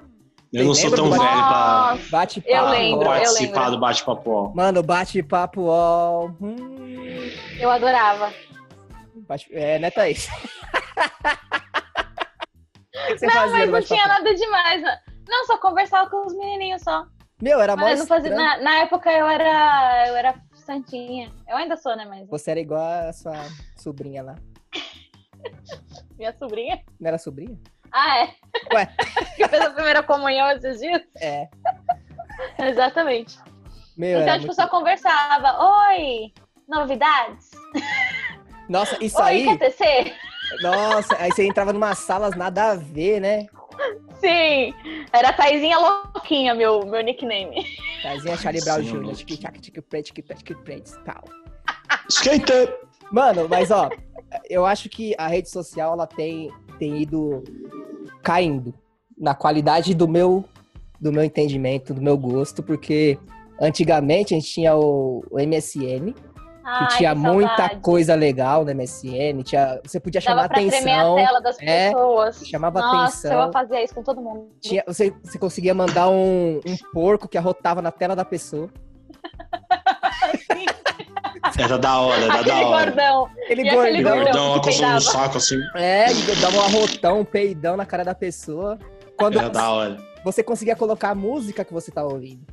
[0.54, 2.10] Eu não sou tão velho pra Nossa.
[2.10, 2.54] Bate-papo.
[2.56, 3.16] Eu lembro, wall.
[3.16, 3.72] eu participar lembro.
[3.72, 4.32] do bate-papo.
[4.32, 4.52] ó.
[4.56, 6.32] Mano, bate-papo wall.
[6.42, 8.34] Hum, eu adorava.
[9.28, 9.48] bate...
[9.52, 10.28] É, né, Thaís?
[13.08, 14.82] Que que Não, mas não tinha nada demais.
[14.82, 15.00] né?
[15.28, 17.06] Não, só conversava com os menininhos só.
[17.42, 18.36] Meu, era mó fazia, estranho.
[18.36, 21.32] na, na época eu era, eu era santinha.
[21.48, 22.06] Eu ainda sou, né?
[22.06, 23.34] Mas Você era igual a sua
[23.78, 24.36] sobrinha lá.
[26.18, 26.82] minha sobrinha.
[27.00, 27.58] Não era sobrinha?
[27.92, 28.36] Ah, é?
[28.74, 28.86] Ué.
[29.38, 31.02] que fez a primeira comunhão esses dias?
[31.22, 31.48] É.
[32.60, 33.40] Exatamente.
[33.98, 35.58] Meu, então, tipo, muito- só conversava.
[35.90, 36.34] Oi,
[36.68, 37.52] novidades?
[38.68, 39.44] Nossa, isso Oi, aí.
[39.46, 40.16] quer tecer?
[40.62, 43.48] Nossa, aí você entrava numa salas nada a ver, né?
[44.20, 44.74] Sim,
[45.14, 47.66] era Taizinha Louquinha, meu, meu nickname.
[48.02, 48.94] Casinha Charlie Brown Jr.
[48.96, 49.16] mano.
[49.16, 51.24] Tique, tac, tique, pre, tique, pre, tique, pre, tal.
[52.10, 52.80] Skater!
[53.12, 53.90] Mano, mas ó,
[54.50, 57.44] eu acho que a rede social ela tem, tem ido
[58.22, 58.74] caindo
[59.18, 60.46] na qualidade do meu,
[61.00, 63.18] do meu entendimento, do meu gosto, porque
[63.60, 66.14] antigamente a gente tinha o, o MSN,
[66.62, 70.74] que Ai, tinha que muita coisa legal no MSN, tinha, você podia Dava chamar tremer
[70.74, 72.42] a atenção, tela das é, pessoas.
[72.48, 73.46] chamava Nossa, atenção.
[73.48, 74.50] eu fazia isso com todo mundo.
[74.62, 78.70] Tinha, você, você conseguia mandar um, um porco que arrotava na tela da pessoa.
[81.58, 82.86] Era da hora, era Aquele da hora.
[82.86, 83.30] gordão.
[83.50, 84.24] Ele E aquele gordão.
[84.24, 84.48] gordão.
[84.50, 85.00] Gordão, que no peidava.
[85.02, 85.58] saco assim.
[85.76, 88.78] É, e dava um arrotão, um peidão na cara da pessoa.
[89.18, 89.98] Quando Era da hora.
[90.24, 92.46] você conseguia colocar a música que você tava ouvindo.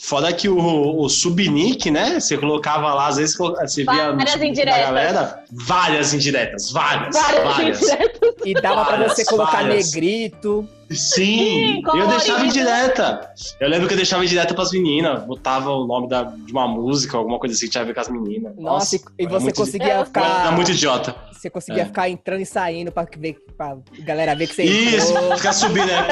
[0.00, 0.56] Fora que o,
[1.02, 2.20] o subnick, né?
[2.20, 4.80] Você colocava lá, às vezes você via no Várias indiretas.
[4.82, 7.82] galera, várias indiretas, várias, Várias, várias.
[7.82, 8.34] indiretas.
[8.44, 9.92] E dava pra Várias, você colocar várias.
[9.92, 10.68] negrito.
[10.90, 12.08] Sim, Sim, eu colorido.
[12.10, 13.34] deixava indireta.
[13.60, 17.16] Eu lembro que eu deixava indireta pras meninas, botava o nome da, de uma música,
[17.18, 18.54] alguma coisa assim que tinha a ver com as meninas.
[18.56, 20.40] Nossa, e- e era você conseguia ficar.
[20.42, 21.14] Era muito idiota.
[21.32, 21.86] Você conseguia É.
[21.86, 25.36] ficar entrando e saindo pra, ver, pra galera ver que você Isso, entrou.
[25.36, 26.08] ficar subindo, né?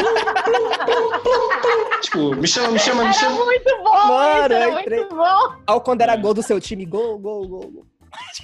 [2.02, 3.44] tipo, me chama, me chama, me Era chama.
[3.44, 5.54] muito bom, Mano, isso era eu entrei- muito bom.
[5.72, 7.86] Ou quando era gol do seu time, gol, gol, gol, gol.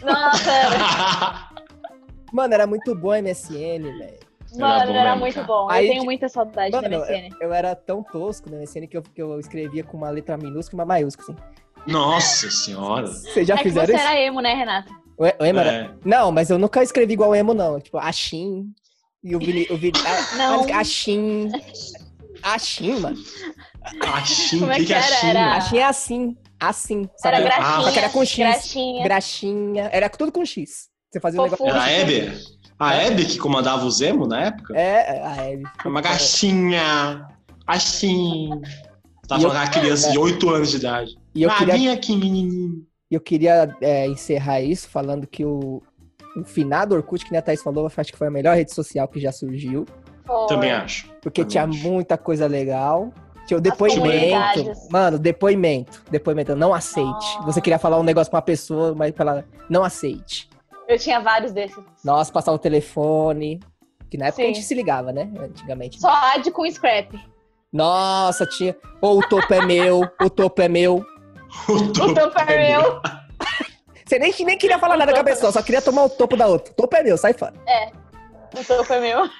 [0.02, 1.48] Nossa, era,
[2.32, 4.18] Mano, era muito bom MSN, velho.
[4.60, 5.68] Mano, bom era mesmo, muito bom.
[5.70, 7.28] Aí, eu tenho muita saudade da Mano, MSN.
[7.40, 10.36] eu, eu era tão tosco no MSN que eu, que eu escrevia com uma letra
[10.36, 11.92] minúscula e uma maiúscula, assim.
[11.92, 13.06] Nossa senhora.
[13.06, 14.02] Vocês já é que fizeram você isso?
[14.02, 14.92] era emo, né, Renato?
[15.18, 15.90] O, o emo era- É.
[16.04, 17.80] Não, mas eu nunca escrevi igual emo, não.
[17.80, 18.72] Tipo, Axim.
[19.22, 19.66] E o Vini.
[19.70, 20.64] O Vini a- Não.
[20.78, 21.48] Axim.
[22.42, 23.16] Axim, mano.
[24.00, 25.06] Achim, Como o é que, que que é era?
[25.16, 25.26] Achim?
[25.28, 26.36] Era- Axim é assim.
[26.60, 27.08] Assim.
[27.16, 27.82] Só Era que, graxinha.
[27.84, 28.38] só que era com X.
[28.38, 29.04] Graxinha.
[29.04, 29.90] Graxinha.
[29.92, 30.88] Era tudo com X.
[31.10, 31.72] Você fazia um Fofura.
[31.72, 31.90] negócio.
[31.92, 32.32] Era Hebe?
[32.82, 34.76] A Hebe que comandava o Zemo na época?
[34.76, 35.62] É, a Eve.
[35.84, 37.28] Uma gatinha.
[37.66, 38.50] Assim.
[39.28, 41.16] Tá E eu- uma criança de 8 anos de idade.
[41.34, 42.84] E eu ah, queria, vem aqui, menininho.
[43.10, 45.80] eu queria é, encerrar isso falando que o,
[46.36, 49.06] o finado Orkut, que nem a Thaís falou, acho que foi a melhor rede social
[49.08, 49.86] que já surgiu.
[50.26, 50.46] Foi.
[50.48, 51.08] Também acho.
[51.22, 51.88] Porque Também tinha acho.
[51.88, 53.12] muita coisa legal.
[53.46, 54.72] Tinha o depoimento.
[54.90, 56.02] Mano, depoimento.
[56.10, 56.54] Depoimento.
[56.54, 57.08] Não aceite.
[57.08, 57.42] Nossa.
[57.42, 60.48] Você queria falar um negócio pra uma pessoa, mas ela não aceite.
[60.88, 61.82] Eu tinha vários desses.
[62.04, 63.60] Nossa, passar o telefone.
[64.10, 64.54] Que na época a Sim.
[64.54, 65.30] gente se ligava, né?
[65.40, 66.00] Antigamente.
[66.00, 67.18] Só ad com scrap.
[67.72, 68.76] Nossa, tinha.
[69.00, 71.04] Ou o topo é meu, o topo é meu.
[71.68, 73.00] O topo é meu.
[74.04, 76.46] Você nem, nem queria falar nada com a pessoa, só queria tomar o topo da
[76.46, 76.70] outra.
[76.72, 77.54] O topo é meu, sai fora.
[78.58, 79.30] O topo é meu.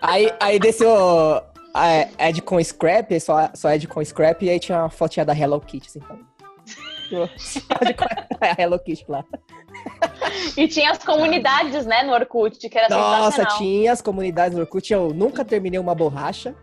[0.00, 1.42] Aí, aí desceu
[1.76, 5.36] é, Ed com scrap, só, só Ed com scrap, e aí tinha uma fotinha da
[5.36, 6.18] Hello Kitty, assim, então.
[7.14, 9.24] A Hello Kitty lá.
[10.56, 14.92] E tinha as comunidades, né, no Orkut, que era Nossa, tinha as comunidades no Orkut,
[14.92, 16.54] eu nunca terminei uma borracha.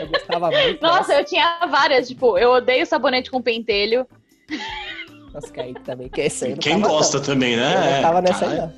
[0.00, 0.80] Eu gostava muito.
[0.82, 1.20] Nossa, dessa.
[1.20, 4.06] eu tinha várias, tipo, eu odeio sabonete com pentelho.
[5.32, 7.62] Nossa, Kaique também, que esse aí Quem tava, gosta também, Não.
[7.64, 7.88] né?
[7.90, 8.62] Eu não tava nessa Caralho.
[8.62, 8.68] aí,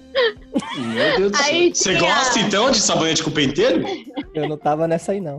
[0.75, 0.95] não.
[0.95, 1.47] Meu Deus do céu.
[1.47, 3.87] Aí Você tinha- gosta então de sabonete com pentelho?
[4.35, 5.39] Eu não tava nessa aí, não.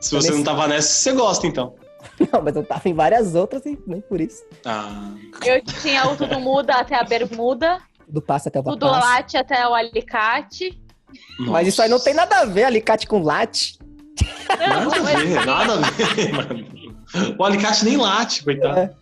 [0.00, 1.74] Se você não tava nessa, você gosta então.
[2.32, 4.42] Não, mas eu tava em várias outras e nem por isso.
[4.64, 5.10] Ah,
[5.44, 9.06] Eu tinha o tudo muda até a bermuda, Tudo passa até o tudo papasso.
[9.06, 10.80] latte até o alicate.
[11.40, 13.78] Mas isso aí não tem nada a ver, alicate com latte.
[14.58, 16.66] Não, Nada a ver, nada a ver, mano.
[17.38, 18.78] O alicate nem late, coitado.
[18.80, 18.94] É.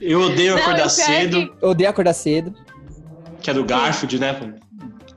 [0.00, 2.54] Eu odeio Não, acordar é cedo, que- Eu odeio acordar cedo.
[3.40, 4.34] que é do Garfield, né?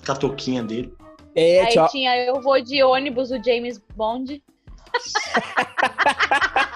[0.05, 0.93] Com a touquinha dele.
[1.36, 1.88] É, Aí tchau.
[1.89, 4.41] tinha eu vou de ônibus, o James Bond.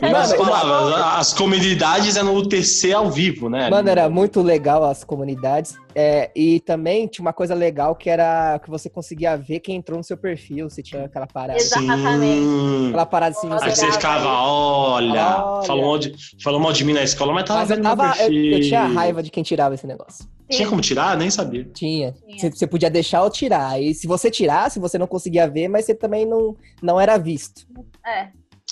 [0.00, 3.68] Mano, palavras, as comunidades é no UTC ao vivo, né?
[3.70, 5.74] Mano, era muito legal as comunidades.
[5.94, 9.98] É, e também tinha uma coisa legal que era que você conseguia ver quem entrou
[9.98, 11.58] no seu perfil, se tinha aquela parada.
[11.58, 11.82] Exato.
[11.82, 11.92] Sim.
[11.92, 12.88] Exatamente.
[12.88, 15.62] Aquela parada assim, Nossa, Aí você você ficava, olha, Olha.
[15.64, 18.16] Falou, mal de, falou mal de mim na escola, mas tava Mas eu, tava, eu,
[18.16, 18.52] perfil.
[18.52, 20.28] eu tinha raiva de quem tirava esse negócio.
[20.48, 21.16] Tinha como tirar?
[21.16, 21.64] Nem sabia.
[21.72, 22.12] Tinha.
[22.12, 22.38] Tinha.
[22.38, 23.80] Você, você podia deixar ou tirar.
[23.80, 27.66] E se você tirasse, você não conseguia ver, mas você também não, não era visto.
[28.04, 28.28] É.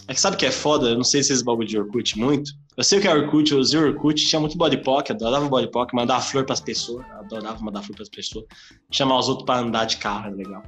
[0.09, 0.89] É que sabe o que é foda?
[0.89, 2.51] Eu não sei se esses bagulho de Orkut muito.
[2.75, 5.71] Eu sei o que é Orkut, eu usei Orkut, tinha muito body pock, adorava body
[5.71, 8.47] pock, mandar flor pras pessoas, adorava mandar flor pras pessoas,
[8.91, 10.63] chamar os outros pra andar de carro, era legal.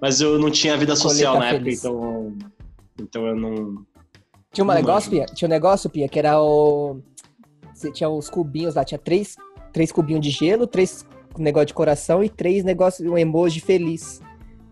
[0.00, 1.84] Mas eu não tinha vida social Colheita na época, feliz.
[1.84, 2.36] então.
[3.00, 3.84] Então eu não.
[4.52, 5.26] Tinha um Não negócio, manjo.
[5.26, 5.34] Pia?
[5.34, 7.00] Tinha um negócio, Pia, que era o.
[7.74, 9.34] Você tinha os cubinhos lá, tinha três,
[9.72, 11.04] três cubinhos de gelo, três
[11.36, 14.20] negócio de coração e três negócios, um emoji feliz.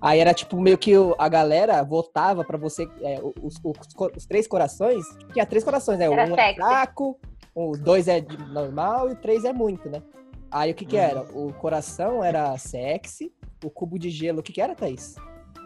[0.02, 2.88] Aí era tipo meio que a galera votava pra você.
[3.02, 5.04] é, os, os- os três corações.
[5.32, 6.06] Tinha três corações, né?
[6.06, 6.54] Era um é sexy.
[6.56, 7.18] fraco,
[7.54, 10.02] o dois é normal e o três é muito, né?
[10.50, 11.02] Aí o que que Uhum.
[11.02, 11.22] era?
[11.32, 13.32] O coração era sexy,
[13.64, 15.14] o cubo de gelo, o que que era, Thaís?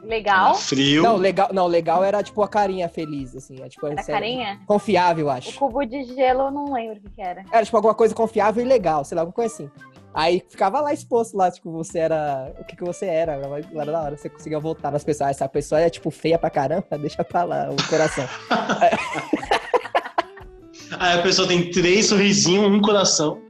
[0.03, 0.55] Legal.
[0.55, 1.03] Frio.
[1.03, 3.61] Não, legal, não, legal era tipo a carinha feliz, assim.
[3.63, 4.61] É, tipo, Era sério, carinha?
[4.67, 5.59] Confiável, eu O acho.
[5.59, 7.43] cubo de gelo eu não lembro o que, que era.
[7.51, 9.71] Era tipo alguma coisa confiável e legal, sei lá, alguma coisa assim.
[10.17, 12.51] Aí ficava lá exposto lá, tipo, você era.
[12.59, 13.33] O que que você era?
[13.75, 15.31] Era da hora, você conseguia voltar nas pessoas.
[15.31, 18.25] Essa pessoa é, tipo, feia pra caramba, deixa pra lá o coração.
[20.99, 23.43] Aí a pessoa tem três sorrisinhos, um coração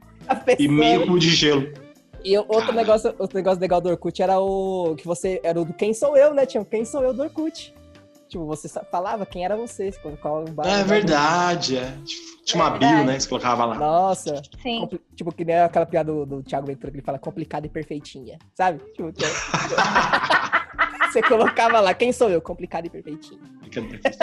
[0.45, 1.71] pessoa- e meio cubo de gelo.
[2.23, 4.95] E outro negócio, outro negócio legal do Orkut era o.
[4.97, 5.39] Que você.
[5.43, 6.45] Era o do quem sou eu, né?
[6.45, 7.73] Tinha o quem sou eu do Orkut.
[8.27, 11.93] Tipo, você falava quem era você, colocava o bar- É verdade, é.
[12.45, 13.15] Tinha uma É bio, né?
[13.15, 13.75] Que você colocava lá.
[13.75, 14.81] Nossa, Sim.
[14.81, 17.69] compli- tipo, que nem aquela piada do, do Thiago Ventura que ele fala complicada e
[17.69, 18.79] perfeitinha, sabe?
[18.93, 19.23] Tipo, que-
[21.11, 22.41] você colocava lá, quem sou eu?
[22.41, 23.39] Complicada e perfeitinha.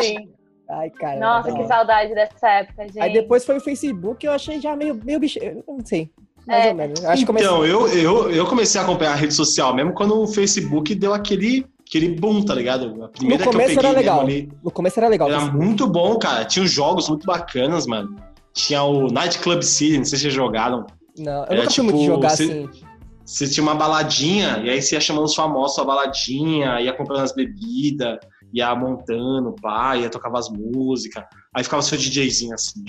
[0.00, 0.28] Sim.
[0.68, 1.20] Ai, cara.
[1.20, 3.00] Nossa, que saudade dessa época, gente.
[3.00, 5.38] Aí depois foi o Facebook, eu achei já meio, meio bicho.
[5.38, 6.10] Eu não sei.
[6.46, 6.68] Mais É.
[6.70, 7.02] ou menos.
[7.02, 7.48] Eu acho que comecei.
[7.48, 11.12] Então, eu, eu, eu comecei a acompanhar a rede social mesmo quando o Facebook deu
[11.12, 13.04] aquele, aquele boom, tá ligado?
[13.04, 14.20] A primeira No começo que eu peguei era legal.
[14.20, 15.28] ali, No começo era legal.
[15.28, 16.44] era mas- muito bom, cara.
[16.44, 18.16] Tinha jogos muito bacanas, mano.
[18.52, 20.86] Tinha o Night Club City, não sei se vocês jogaram.
[21.18, 22.84] Não, eu Era nunca fui muito de tipo, jogar você- assim.
[23.24, 27.22] Você tinha uma baladinha, e aí você ia chamando os famosos pra baladinha, ia comprando
[27.22, 28.18] as bebidas,
[28.52, 31.24] ia montando, pá, ia tocava as músicas.
[31.56, 32.84] Aí ficava seu DJzinho assim.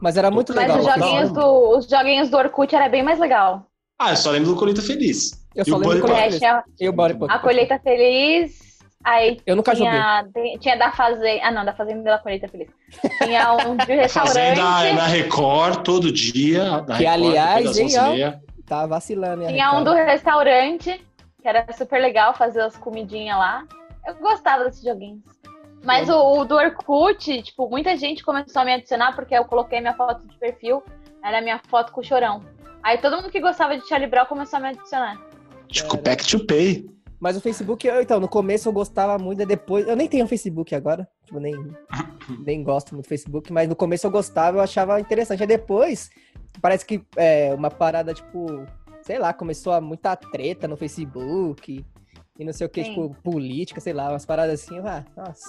[0.00, 0.78] Mas era muito Mas legal.
[0.80, 3.66] os eu joguinhos, do, os joguinhos do Orkut era bem mais legal.
[4.00, 5.39] Ah, eu só lembro do Colheita Feliz.
[5.54, 6.40] Eu E só lembro do Body É, Feliz.
[6.80, 7.32] E o Body Pop.
[7.32, 9.92] a colheita feliz, aí Eu nunca joguei.
[9.92, 11.40] tinha, tem- tinha da fazenda.
[11.44, 12.68] Ah, não, da fazenda da colheita feliz.
[13.22, 14.92] Tinha um de Fazenda restaurante.
[14.94, 16.62] na Record todo dia.
[16.86, 18.10] Que, Record, aliás, hein, 11 ó.
[18.10, 18.40] meia.
[18.66, 21.04] Tá vacilando, Tinha um do restaurante,
[21.42, 23.64] que era super legal fazer as comidinhas lá.
[24.06, 25.20] Eu gostava desses joguinhos.
[25.82, 29.80] Mas o, o do Orkut, tipo, muita gente começou a me adicionar porque eu coloquei
[29.80, 30.84] minha foto de perfil,
[31.24, 32.44] era a minha foto com o chorão.
[32.82, 35.18] Aí todo mundo que gostava de Charlie Brown começou a me adicionar.
[35.70, 36.88] Tipo, Back to Pay.
[37.18, 39.86] Mas o Facebook, eu, então, no começo eu gostava muito, depois.
[39.86, 41.06] Eu nem tenho Facebook agora.
[41.26, 41.54] Tipo, nem,
[42.46, 45.42] nem gosto muito do Facebook, mas no começo eu gostava, eu achava interessante.
[45.42, 46.08] Aí depois,
[46.62, 48.64] parece que é uma parada, tipo,
[49.02, 51.84] sei lá, começou a muita treta no Facebook.
[52.38, 52.88] e não sei o que, Sim.
[52.90, 55.44] tipo, política, sei lá, umas paradas assim, ah, nossa.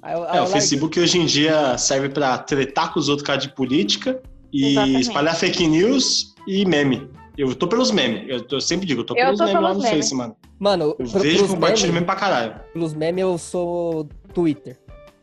[0.00, 0.52] Aí eu- aí É, o larguei.
[0.52, 5.00] Facebook hoje em dia serve pra tretar com os outros caras de política e Exatamente.
[5.02, 7.10] espalhar fake news e meme.
[7.36, 8.24] Eu tô pelos memes.
[8.28, 9.90] Eu, eu sempre digo, eu tô Eu pelos tô memes lá no memes.
[9.96, 10.36] Face, mano.
[10.58, 12.54] Mano, Eu pro- vejo pros compartilho memes, meme pra caralho.
[12.72, 14.78] pelos memes eu sou Twitter.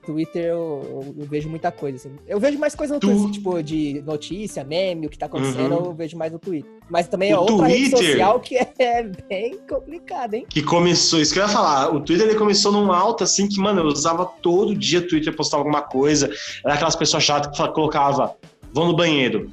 [0.06, 2.16] Twitter eu, eu vejo muita coisa, assim.
[2.28, 5.76] Eu vejo mais coisa no Tu- Twitter, tipo, de notícia, meme, o que tá acontecendo,
[5.76, 5.86] Uhum.
[5.86, 6.70] eu vejo mais no Twitter.
[6.90, 10.46] Mas também é O outra rede Twitter- social que é bem complicada, hein?
[10.50, 11.96] Que começou, isso que eu ia falar.
[11.96, 15.62] O Twitter ele começou num alto assim que, mano, eu usava todo dia Twitter, postava
[15.62, 16.30] alguma coisa.
[16.66, 18.36] Era aquelas pessoas chatas que fa- colocava,
[18.74, 19.50] vão no banheiro.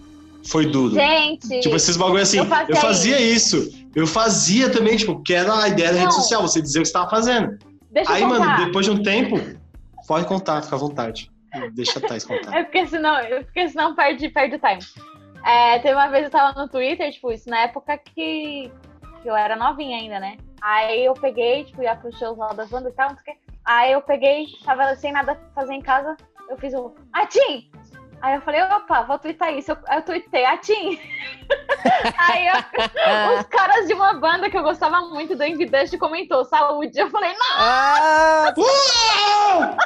[0.47, 0.95] Foi duro.
[0.95, 2.39] Gente, Tipo, esses bagulho assim.
[2.39, 3.89] Eu Eu fazia fazia, isso.
[3.95, 6.13] Eu fazia também, tipo, que era a ideia da rede Não.
[6.13, 7.59] social, você dizer o que você tava fazendo.
[7.91, 9.37] deixa Aí, mano, depois de um tempo,
[10.07, 11.31] pode contar, fica à vontade.
[11.73, 12.53] Deixa a Thais contar.
[12.57, 14.79] É porque senão, é porque senão perde, perde o time.
[15.45, 18.71] É, teve uma vez eu tava no Twitter, tipo, isso na época que,
[19.23, 20.37] que eu era novinha ainda, né?
[20.63, 23.37] Aí eu peguei, tipo, ia pro shows lá das bandas e tal, não sei o
[23.37, 23.43] quê.
[23.65, 26.17] Aí eu peguei, tava sem nada pra fazer em casa,
[26.49, 27.71] eu fiz o Atim!
[28.23, 29.71] Aí eu falei, opa, vou twittar isso.
[29.71, 30.99] Eu, eu tuitei Atim!
[32.19, 36.99] Aí eu- os caras de uma banda que eu gostava muito do Envidust comentou, saúde.
[36.99, 37.57] Eu falei, não!
[37.59, 39.77] Ah, Uh!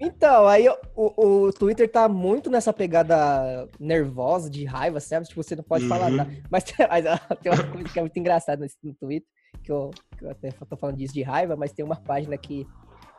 [0.00, 5.26] então, aí eu- o, o Twitter tá muito nessa pegada nervosa, de raiva, sabe?
[5.26, 6.16] Tipo, você não pode falar Uhum.
[6.16, 6.30] nada.
[6.50, 9.28] Mas tem, mas, ah, tem uma coisa que é muito engraçada nesse- no Twitter,
[9.62, 12.66] que eu, que eu até tô falando disso de raiva, mas tem uma página que,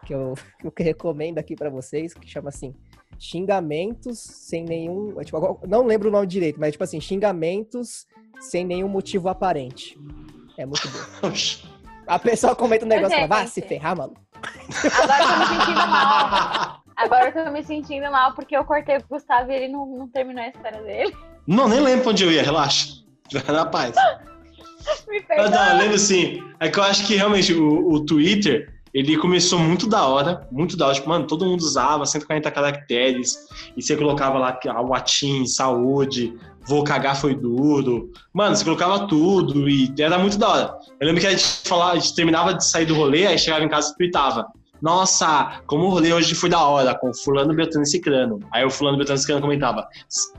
[0.05, 2.75] que, eu, que eu recomendo aqui pra vocês, que chama assim,
[3.19, 5.19] xingamentos sem nenhum...
[5.19, 8.05] é, Tipo, não lembro o nome direito, mas tipo assim, xingamentos
[8.39, 9.97] sem nenhum motivo aparente.
[10.57, 11.31] É muito bom.
[12.07, 13.69] A pessoa comenta um negócio e fala, vai se gente.
[13.69, 14.13] ferrar, mano.
[14.35, 16.83] Agora eu tô me sentindo mal.
[16.95, 20.07] Agora eu tô me sentindo mal porque eu cortei o Gustavo e ele não, não
[20.07, 21.15] terminou a história dele.
[21.45, 22.93] Não, nem lembro pra onde eu ia, relaxa.
[23.31, 23.93] Vai na paz.
[25.09, 25.49] Me Mas perdoa.
[25.49, 26.41] não, eu lembro sim.
[26.61, 30.75] É que eu acho que realmente o, o Twitter, ele começou muito da hora, muito
[30.75, 30.95] da hora.
[30.95, 33.37] Tipo, mano, todo mundo usava 140 caracteres,
[33.77, 36.33] e você colocava lá que, ah, o atim, saúde,
[36.67, 38.11] vou cagar foi duro.
[38.33, 40.77] Mano, você colocava tudo e era muito da hora.
[40.99, 43.63] Eu lembro que a gente falava, a gente terminava de sair do rolê, aí chegava
[43.63, 44.47] em casa e tweetava.
[44.81, 48.39] Nossa, como o rolê hoje foi da hora, com fulano, beltrano e ciclano.
[48.51, 49.87] Aí o fulano, beltrano e ciclano comentava,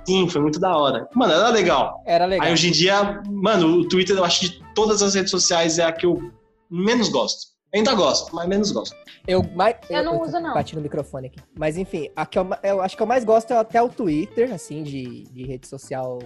[0.04, 1.08] sim, foi muito da hora.
[1.14, 2.02] Mano, era legal.
[2.04, 2.44] Era legal.
[2.44, 5.78] Aí hoje em dia, mano, o Twitter, eu acho que de todas as redes sociais
[5.78, 6.32] é a que eu
[6.68, 7.57] menos gosto.
[7.74, 8.96] Ainda gosto, mas menos gosto.
[9.26, 10.54] Eu, mais, Eu não uso, não.
[10.54, 11.38] Bati no microfone aqui.
[11.54, 14.52] Mas enfim, a que eu, eu acho que eu mais gosto é até o Twitter,
[14.54, 16.18] assim, de, de rede social.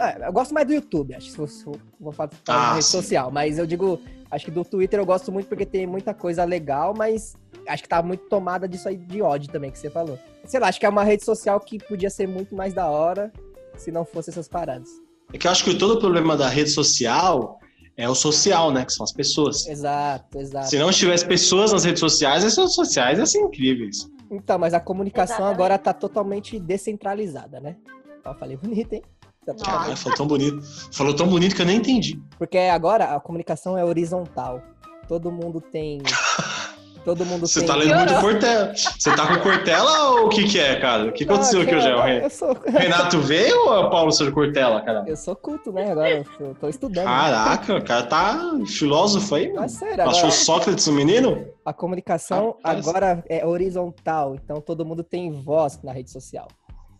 [0.00, 1.64] Ah, eu gosto mais do YouTube, acho, se for- se
[2.00, 2.90] vou falar Ah, de rede sim.
[2.92, 3.30] social.
[3.30, 6.94] Mas eu digo, acho que do Twitter eu gosto muito porque tem muita coisa legal,
[6.96, 10.18] mas acho que tá muito tomada disso aí de ódio também, que você falou.
[10.46, 13.30] Sei lá, acho que é uma rede social que podia ser muito mais da hora
[13.76, 14.88] se não fosse essas paradas.
[15.34, 17.58] É que eu acho que todo o problema da rede social
[17.98, 18.84] é o social, né?
[18.84, 19.66] Que são as pessoas.
[19.66, 20.68] Exato, exato.
[20.68, 24.08] Se não tivesse pessoas nas redes sociais, as redes sociais iam ser incríveis.
[24.30, 25.54] Então, mas a comunicação Exatamente.
[25.54, 27.76] agora tá totalmente descentralizada, né?
[28.24, 29.02] Ó, falei bonito, hein?
[29.44, 29.52] Tá.
[29.54, 30.62] Caralho, falou tão bonito.
[30.92, 32.22] Falou tão bonito que eu nem entendi.
[32.38, 34.62] Porque agora a comunicação é horizontal.
[35.08, 36.00] Todo mundo tem.
[37.08, 38.20] Todo mundo Você tá lendo muito.
[38.20, 38.74] Cortella.
[38.74, 41.06] Você tá com Cortella ou o que que é, cara?
[41.06, 41.88] O que aconteceu aqui Ah, hoje?
[41.88, 45.04] cara, o Eu sou, Renato veio ou é o Paulo Sérgio Cortella, cara?
[45.06, 45.90] eu sou culto, né?
[45.90, 47.06] Agora eu tô estudando.
[47.06, 47.10] né?
[47.10, 49.60] Caraca, o cara tá filósofo aí, mano.
[49.62, 51.46] Mas sério, Achou agora Sócrates o menino?
[51.64, 52.86] a comunicação Rapaz.
[52.86, 56.46] agora é horizontal, então todo mundo tem voz na rede social.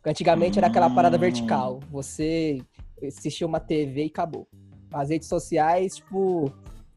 [0.07, 1.21] Antigamente era aquela parada Hum.
[1.21, 1.81] vertical.
[1.93, 2.63] Você
[3.07, 4.49] assistia uma TV e acabou.
[4.91, 6.51] As redes sociais, tipo,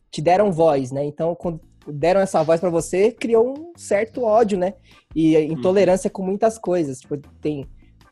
[0.09, 1.03] te deram voz, né?
[1.03, 4.73] Então, quando deram essa voz pra você, criou um certo ódio, né?
[5.15, 6.99] E intolerância com muitas coisas.
[6.99, 7.65] Tipo, tem,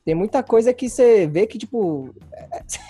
[0.06, 2.10] tem muita coisa que você vê que, tipo.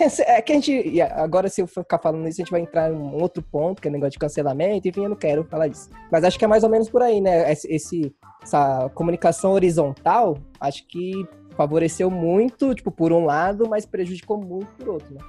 [0.26, 1.00] É, que a gente.
[1.02, 3.88] Agora, se eu ficar falando isso, a gente vai entrar em um outro ponto, que
[3.88, 5.88] é negócio de cancelamento, enfim, eu não quero falar disso.
[6.10, 7.50] Mas acho que é mais ou menos por aí, né?
[7.52, 11.12] Esse, esse- essa comunicação horizontal, acho que
[11.56, 15.20] favoreceu muito, tipo, por um lado, mas prejudicou muito por outro, né?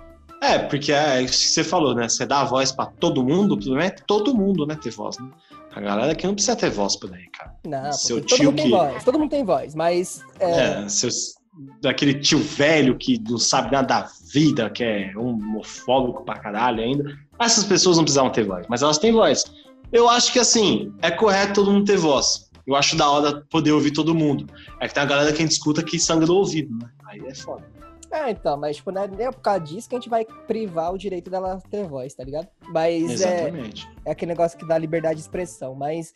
[0.41, 2.09] É, porque é isso que você falou, né?
[2.09, 4.75] Você dá a voz pra todo mundo, o problema é todo mundo, né?
[4.75, 5.29] Ter voz, né?
[5.73, 7.53] A galera aqui não precisa ter voz por aí, cara.
[7.65, 10.89] Não, Seu porque todo tio mundo tem voz, todo mundo tem voz, mas é, É,
[10.89, 11.35] seus,
[11.81, 17.17] daquele tio velho que não sabe nada da vida, que é homofóbico pra caralho ainda.
[17.39, 19.43] Essas pessoas não precisavam ter voz, mas elas têm voz.
[19.91, 22.49] Eu acho que, assim, é correto todo mundo ter voz.
[22.65, 24.47] Eu acho da hora poder ouvir todo mundo.
[24.79, 26.89] É que tem a galera que a gente escuta que sangra do ouvido, né?
[27.07, 27.63] Aí é foda.
[28.11, 30.93] É, então, mas tipo, não é nem por causa disso que a gente vai privar
[30.93, 32.47] o direito dela ter voz, tá ligado?
[32.67, 33.89] Mas é, Exatamente.
[34.05, 35.73] é aquele negócio que dá liberdade de expressão.
[35.73, 36.13] Mas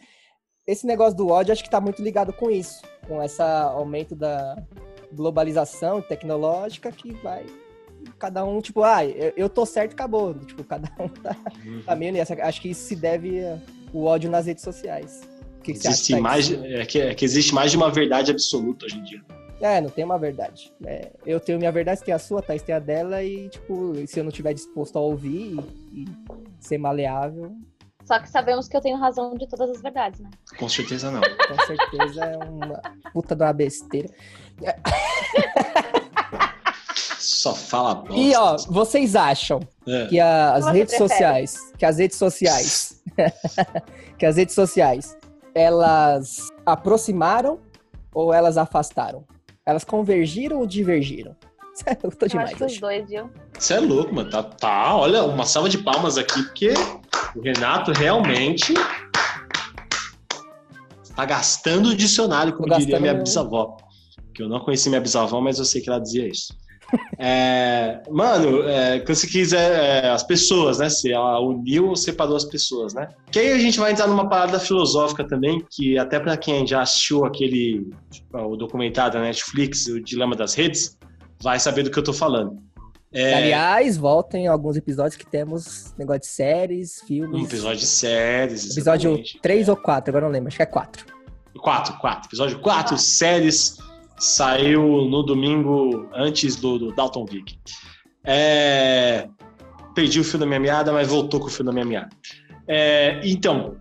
[0.68, 4.62] esse negócio do ódio acho que tá muito ligado com isso, com esse aumento da
[5.14, 7.46] globalização tecnológica que vai.
[8.20, 10.34] Cada um, tipo, ah, eu, tô certo, acabou.
[10.34, 11.36] Tipo, cada um tá,
[11.86, 12.34] tá meio nessa.
[12.44, 13.58] Acho que isso se deve a
[13.96, 15.22] o ódio nas redes sociais.
[15.64, 18.86] Que que Existe acha, mais, é que, é que existe mais de uma verdade absoluta
[18.86, 19.24] hoje em dia.
[19.62, 20.72] É, não tem uma verdade.
[20.86, 23.48] É, eu tenho minha verdade, você tem a sua, a Thaís tem a dela, e,
[23.50, 25.56] tipo, se eu não estiver disposto a ouvir
[25.94, 26.08] e, e
[26.60, 27.56] ser maleável,
[28.04, 30.30] Só que sabemos que eu tenho razão de todas as verdades, né?
[30.60, 31.22] Com certeza não.
[31.48, 32.82] com certeza é uma
[33.13, 34.10] puta de uma besteira.
[37.18, 38.13] Só fala bosta.
[38.15, 40.06] E, ó, vocês acham É.
[40.08, 41.10] que a- as redes prefere?
[41.10, 43.02] sociais, que as redes sociais,
[44.20, 45.18] que as redes sociais,
[45.54, 47.60] elas aproximaram
[48.13, 49.24] ou elas afastaram?
[49.65, 51.36] Elas convergiram ou divergiram?
[52.04, 53.30] Eu tô Eu demais acho que os dois, viu?
[53.58, 54.30] Você é louco, mano.
[54.30, 56.73] Tá, tá, olha, uma salva de palmas aqui, porque
[57.36, 58.73] o Renato realmente
[61.15, 63.78] tá gastando o dicionário, como Tô diria gastando minha meu- bisavó.
[64.34, 66.56] Que eu não conheci minha bisavó, mas eu sei que ela dizia isso.
[67.18, 70.90] É, mano, é, quando você quiser, é, as pessoas, né?
[70.90, 73.08] Se ela uniu ou separou as pessoas, né?
[73.32, 76.82] Que aí a gente vai entrar numa parada filosófica também, que até pra quem já
[76.82, 77.90] assistiu aquele
[78.34, 80.98] o documentário da Netflix, O Dilema das Redes,
[81.42, 82.58] vai saber do que eu tô falando.
[83.14, 87.42] É, Aliás, voltem alguns episódios que temos negócio de séries, filmes.
[87.42, 88.72] Um episódio de séries.
[88.72, 89.40] Episódio exatamente.
[89.42, 91.06] 3 ou 4, agora não lembro, acho que é 4.
[91.58, 92.28] Quatro, quatro.
[92.28, 93.78] Episódio quatro, séries.
[94.17, 97.58] Saiu no domingo antes do, do Dalton Vick.
[98.23, 99.28] É,
[99.93, 102.10] Perdi o fio da minha meada, mas voltou com o fio da minha meada.
[102.67, 103.78] É, Então,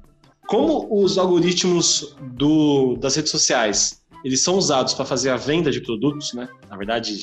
[0.47, 5.83] como os algoritmos do, das redes sociais eles são usados para fazer a venda de
[5.83, 6.49] produtos, né?
[6.71, 7.15] Na verdade,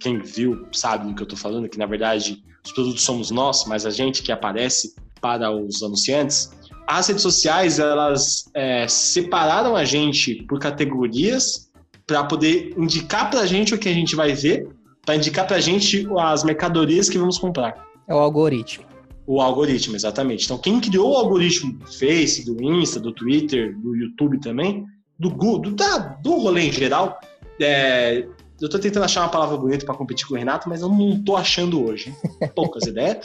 [0.00, 3.64] quem viu sabe do que eu estou falando, que na verdade os produtos somos nós,
[3.66, 6.50] mas a gente que aparece para os anunciantes.
[6.86, 11.69] As redes sociais elas é, separaram a gente por categorias
[12.10, 14.68] para poder indicar para a gente o que a gente vai ver,
[15.06, 17.86] para indicar para a gente as mercadorias que vamos comprar.
[18.08, 18.84] É o algoritmo.
[19.28, 20.44] O algoritmo, exatamente.
[20.44, 24.84] Então, quem criou o algoritmo do Face, do Insta, do Twitter, do YouTube também,
[25.16, 27.20] do Google, do, da- do rolê em geral,
[27.60, 28.26] é,
[28.60, 31.22] eu tô tentando achar uma palavra bonita para competir com o Renato, mas eu não
[31.22, 32.12] tô achando hoje.
[32.56, 33.18] Poucas ideias.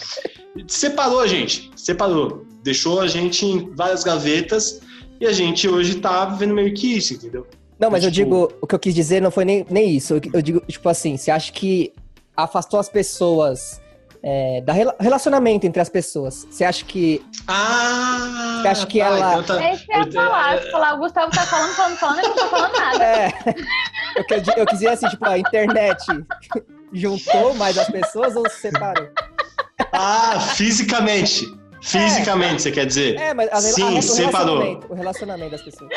[0.67, 2.45] Separou a gente, separou.
[2.61, 4.79] Deixou a gente em várias gavetas
[5.19, 7.47] e a gente hoje tá vivendo meio que isso, entendeu?
[7.79, 10.13] Não, mas eu Tipo- digo, o que eu quis dizer não foi nem, nem isso.
[10.15, 11.93] Eu, eu digo, tipo assim, você acha que
[12.35, 13.81] afastou as pessoas
[14.23, 16.47] é, da rela- relacionamento entre as pessoas?
[16.49, 17.23] Você acha que.
[17.47, 18.59] Ah!
[18.61, 20.61] Você acha que ela- então tá- É isso que eu ia eu- falar.
[20.61, 23.03] Se falar, o Gustavo tá falando, falando, falando, eu não tô falando nada.
[23.05, 23.33] É,
[24.15, 26.03] eu, quis- eu quis dizer assim, tipo, a internet
[26.93, 29.09] juntou mais as pessoas ou separou?
[29.91, 31.45] Ah, fisicamente.
[31.85, 33.15] Fisicamente, você quer dizer?
[33.19, 34.57] É, mas a, Sim, a, o separou.
[34.57, 35.91] relacionamento, o relacionamento das pessoas.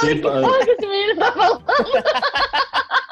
[0.00, 0.42] Separou.
[0.42, 1.64] Porra, que esse menino tá falando.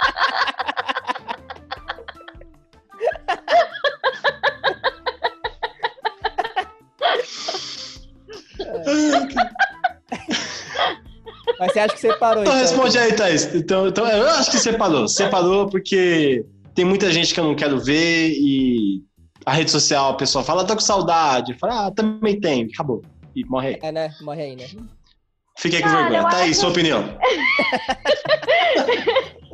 [11.58, 12.66] Mas você acha que separou, Então então?
[12.66, 13.54] responde aí, Thaís.
[13.54, 15.06] Então, então, eu acho que separou.
[15.08, 19.02] Separou porque tem muita gente que eu não quero ver e
[19.46, 21.54] a rede social, a pessoa fala, tô com saudade.
[21.58, 22.68] Fala, ah, também tem.
[22.72, 23.02] Acabou.
[23.34, 23.78] E morre aí.
[23.82, 24.14] É, né?
[24.20, 24.66] Morre aí, né?
[25.58, 26.20] Fiquei com Cara, vergonha.
[26.22, 27.02] eu Thaís, acho- sua opinião.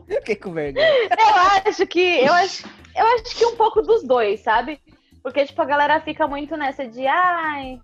[0.09, 0.87] Fiquei com vergonha.
[0.87, 2.01] Eu acho que.
[2.01, 4.81] Eu acho, eu acho que um pouco dos dois, sabe?
[5.23, 7.81] Porque, tipo, a galera fica muito nessa de, ai.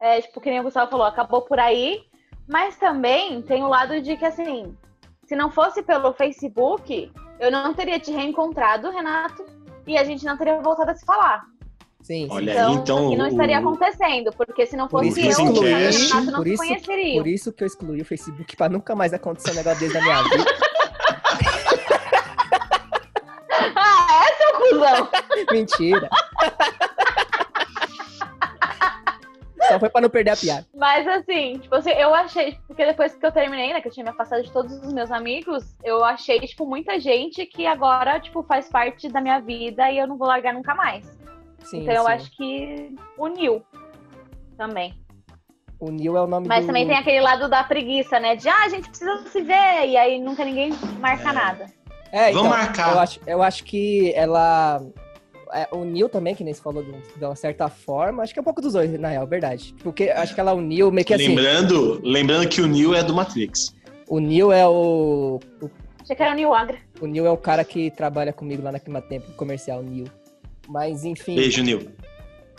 [0.00, 2.00] É, tipo, que nem o Gustavo falou, acabou por aí.
[2.48, 4.74] Mas também tem o lado de que, assim,
[5.26, 9.44] se não fosse pelo Facebook, eu não teria te reencontrado, Renato,
[9.88, 11.42] e a gente não teria voltado a se falar.
[12.02, 12.28] Sim, sim.
[12.30, 13.12] Olha Então, então.
[13.12, 16.44] e não estaria acontecendo, porque se não Por fosse isso eu, o Renato não por
[16.46, 17.22] se isso- conheceriam.
[17.22, 20.00] Por isso que eu excluí o Facebook, pra nunca mais acontecer um negócio desse na
[20.02, 20.44] minha vida.
[23.80, 25.08] Ah, é, seu cuzão!
[25.52, 26.08] Mentira.
[29.68, 30.66] Só foi pra não perder a piada.
[30.74, 34.04] Mas assim, tipo assim, eu achei, porque depois que eu terminei, né, que eu tinha
[34.04, 38.42] me afastado de todos os meus amigos, eu achei, tipo, muita gente que agora, tipo,
[38.42, 41.04] faz parte da minha vida e eu não vou largar nunca mais.
[41.64, 42.12] Sim, então eu sim.
[42.12, 43.62] acho que uniu
[44.56, 44.94] também.
[45.80, 46.66] O Neil é o nome Mas do...
[46.66, 48.34] também tem aquele lado da preguiça, né?
[48.34, 51.32] De, ah, a gente precisa se ver, e aí nunca ninguém marca É.
[51.32, 51.66] nada.
[52.10, 52.92] É, Vamos então, marcar.
[52.92, 54.80] Eu acho, eu acho que ela...
[55.52, 58.32] é, o Neil também, que nem você falou de, um- de uma certa forma, acho
[58.32, 59.74] que é um pouco dos dois, na real, verdade.
[59.82, 61.28] Porque acho que ela uniu meio que assim...
[61.28, 63.74] Lembrando, lembrando que o Neil é do Matrix.
[64.08, 65.70] O Neil é o, o
[66.02, 66.78] Achei que era o New Agra.
[67.00, 70.06] O Neil é o cara que trabalha comigo lá na Climatempo, comercial, Neil.
[70.66, 71.90] Mas enfim, Beijo, Neil.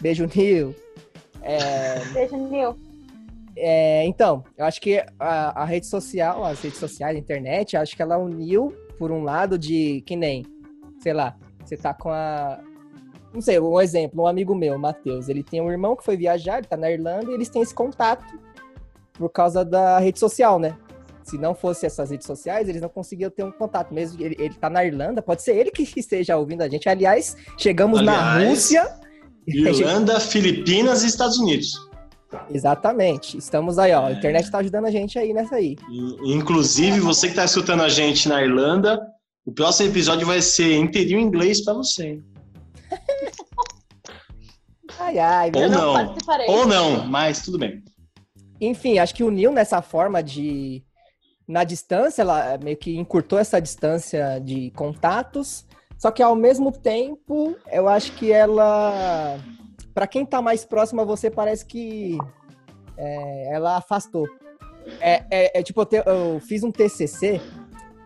[0.01, 0.75] beijo, Neil.
[1.41, 2.75] É, Beijo, New.
[3.55, 7.95] é, então, eu acho que a, a rede social, as redes sociais, a internet, acho
[7.95, 10.45] que ela uniu, por um lado, de que nem,
[10.99, 12.59] sei lá, você tá com a.
[13.33, 16.57] não sei, um exemplo, um amigo meu, Matheus, ele tem um irmão que foi viajar,
[16.57, 18.23] ele tá na Irlanda e eles têm esse contato
[19.13, 20.75] por causa da rede social, né?
[21.23, 23.93] Se não fosse essas redes sociais, eles não conseguiam ter um contato.
[23.93, 26.89] Mesmo ele, ele tá na Irlanda, pode ser ele que esteja ouvindo a gente.
[26.89, 28.95] Aliás, chegamos na Aliás, Rússia.
[29.47, 31.87] Irlanda, Filipinas e Estados Unidos.
[32.51, 33.37] Exatamente.
[33.37, 34.05] Estamos aí, ó.
[34.05, 34.13] A É.
[34.13, 35.75] internet tá ajudando a gente aí nessa aí.
[36.23, 38.99] Inclusive, você que tá escutando a gente na Irlanda,
[39.45, 42.07] o próximo episódio vai ser inteirinho em inglês pra você.
[42.07, 42.23] hein?
[44.99, 45.51] Ai, ai.
[45.55, 45.93] Ou não.
[45.93, 46.47] participarei.
[46.47, 47.83] Ou não, mas tudo bem.
[48.59, 50.83] Enfim, acho que uniu nessa forma de.
[51.47, 55.65] Na distância, ela meio que encurtou essa distância de contatos.
[55.97, 59.37] Só que ao mesmo tempo, eu acho que ela.
[59.93, 62.17] Pra quem tá mais próximo a você, parece que.
[62.97, 64.27] é, ela afastou.
[64.99, 67.39] É, é- é tipo, eu, te- eu fiz um TCC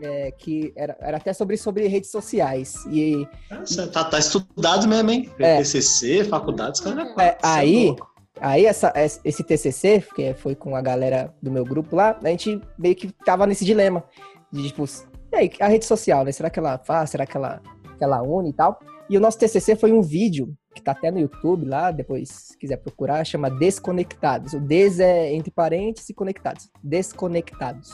[0.03, 2.75] é, que era, era até sobre, sobre redes sociais.
[2.91, 3.27] E
[3.63, 5.29] Você tá, tá estudado mesmo, hein?
[5.39, 5.57] É.
[5.57, 7.13] TCC, faculdades, cara.
[7.19, 7.95] É, aí,
[8.39, 12.27] aí essa, es- esse TCC, que foi com a galera do meu grupo lá, a
[12.29, 14.03] gente meio que tava nesse dilema.
[14.51, 14.85] De tipo,
[15.31, 16.31] e aí, a rede social, né?
[16.31, 17.09] Será que ela faz?
[17.09, 17.59] Será que ela,
[17.97, 18.79] que ela une e tal?
[19.09, 22.57] E o nosso TCC foi um vídeo, que tá até no YouTube lá, depois, se
[22.57, 24.53] quiser procurar, chama Desconectados.
[24.53, 26.69] O des é entre parênteses e conectados.
[26.83, 27.89] Desconectados.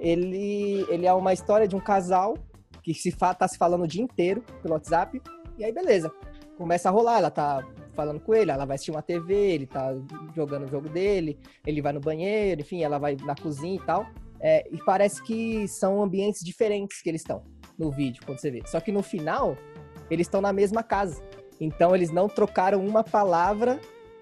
[0.00, 2.34] Ele, ele é uma história de um casal
[2.82, 5.20] que se fa tá se falando o dia inteiro pelo WhatsApp,
[5.58, 6.10] e aí beleza.
[6.56, 9.94] Começa a rolar, ela tá falando com ele, ela vai assistir uma TV, ele tá
[10.34, 14.06] jogando o jogo dele, ele vai no banheiro, enfim, ela vai na cozinha e tal.
[14.40, 17.42] É, e parece que são ambientes diferentes que eles estão
[17.76, 18.62] no vídeo, quando você vê.
[18.66, 19.56] Só que no final,
[20.10, 21.22] eles estão na mesma casa.
[21.60, 23.80] Então eles não trocaram uma palavra,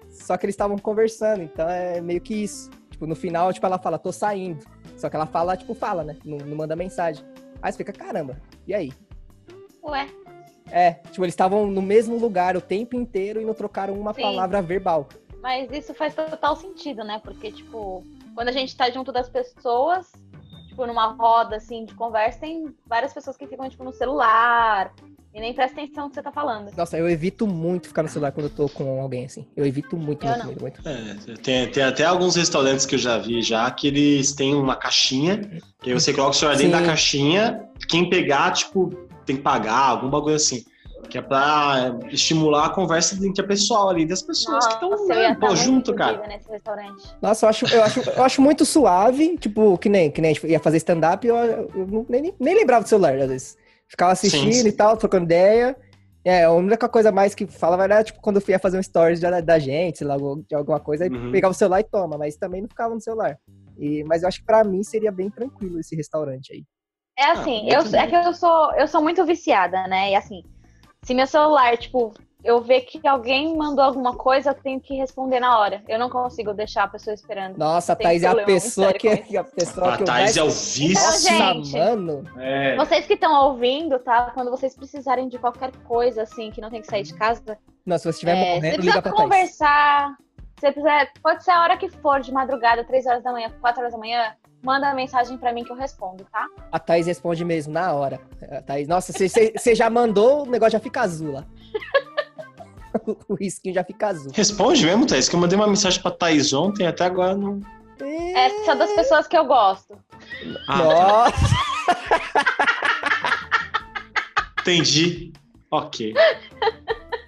[0.09, 1.43] só que eles estavam conversando.
[1.43, 2.69] Então é meio que isso.
[2.89, 4.65] Tipo, no final, tipo, ela fala, tô saindo.
[4.97, 6.17] Só que ela fala, tipo, fala, né?
[6.25, 7.23] Não, não manda mensagem.
[7.61, 8.91] Aí você fica, caramba, e aí?
[9.83, 10.07] Ué,
[10.69, 14.21] É, tipo, eles estavam no mesmo lugar o tempo inteiro e não trocaram uma Sim.
[14.21, 15.07] palavra verbal.
[15.41, 17.21] mas isso faz total sentido, né?
[17.23, 18.03] Porque, tipo,
[18.35, 20.11] quando a gente tá junto das pessoas,
[20.67, 24.93] tipo, numa roda, assim, de conversa, tem várias pessoas que ficam, tipo, no celular
[25.37, 26.71] e nem prestam atenção no que você tá falando.
[26.75, 29.45] Nossa, eu evito muito ficar no celular quando eu tô com alguém, assim.
[29.55, 30.81] Eu evito muito, Eu muito, muito, muito.
[30.83, 34.75] É, tem, tem até alguns restaurantes que eu já vi já que eles têm uma
[34.75, 38.89] caixinha, que aí você coloca o celular dentro da caixinha, quem pegar, tipo,
[39.27, 40.65] tem que pagar, algum bagulho assim.
[41.07, 45.29] Que é pra estimular a conversa interpessoal ali das pessoas que estão Nossa, eu ia
[45.29, 46.21] né, tá junto, cara.
[47.21, 50.33] Nossa, eu acho, eu acho, eu acho muito suave, tipo, que nem, que nem a
[50.33, 53.66] gente ia fazer stand-up, eu, eu nem, nem lembrava do celular, às vezes.
[53.89, 54.67] Ficava assistindo Sim, sim.
[54.67, 55.75] e tal, trocando ideia.
[56.25, 59.19] É, a única coisa mais que falava era, tipo, quando eu ia fazer um stories
[59.21, 61.31] da, da gente, sei lá, de alguma coisa, aí Uhum.
[61.31, 63.37] pegava o celular e toma, mas também não ficava no celular.
[63.77, 66.65] E, mas eu acho que pra mim seria bem tranquilo esse restaurante aí.
[67.17, 68.01] É assim, muito eu, bem.
[68.01, 70.11] é que eu sou, eu sou muito viciada, né?
[70.11, 70.43] E assim,
[71.03, 72.13] se meu celular, tipo,
[72.47, 75.83] eu ver que alguém mandou alguma coisa, eu tenho que responder na hora.
[75.85, 77.57] Eu não consigo deixar a pessoa esperando.
[77.57, 80.37] Nossa, a Thaís é a pessoa que, com a pessoa A que Thaís mais...
[80.37, 81.35] é o vício.
[81.35, 81.73] Então, gente.
[81.73, 82.23] mano.
[82.37, 82.77] É.
[82.77, 84.31] Vocês que estão ouvindo, tá?
[84.33, 87.97] Quando vocês precisarem de qualquer coisa, assim, que não tem que sair de casa, Não,
[87.97, 89.23] se você estiver é, se morrendo, você liga precisa pra Thaís.
[89.23, 90.17] conversar,
[90.55, 93.51] se você precisar, pode ser a hora que for, de madrugada, 3 horas da manhã,
[93.59, 94.33] 4 horas da manhã,
[94.63, 96.47] manda uma mensagem pra mim que eu respondo, tá?
[96.71, 98.21] A Thaís responde mesmo, na hora.
[98.49, 101.45] A Thaís, nossa, você já mandou, o negócio já fica azul lá.
[103.27, 104.31] o risquinho já fica azul.
[104.33, 107.59] Responde mesmo, Thaís, que eu mandei uma mensagem pra Thaís ontem, até agora não.
[108.35, 109.97] Essa é das pessoas que eu gosto.
[110.67, 111.55] Ah, Nossa,
[114.61, 115.33] entendi.
[115.71, 116.13] Ok.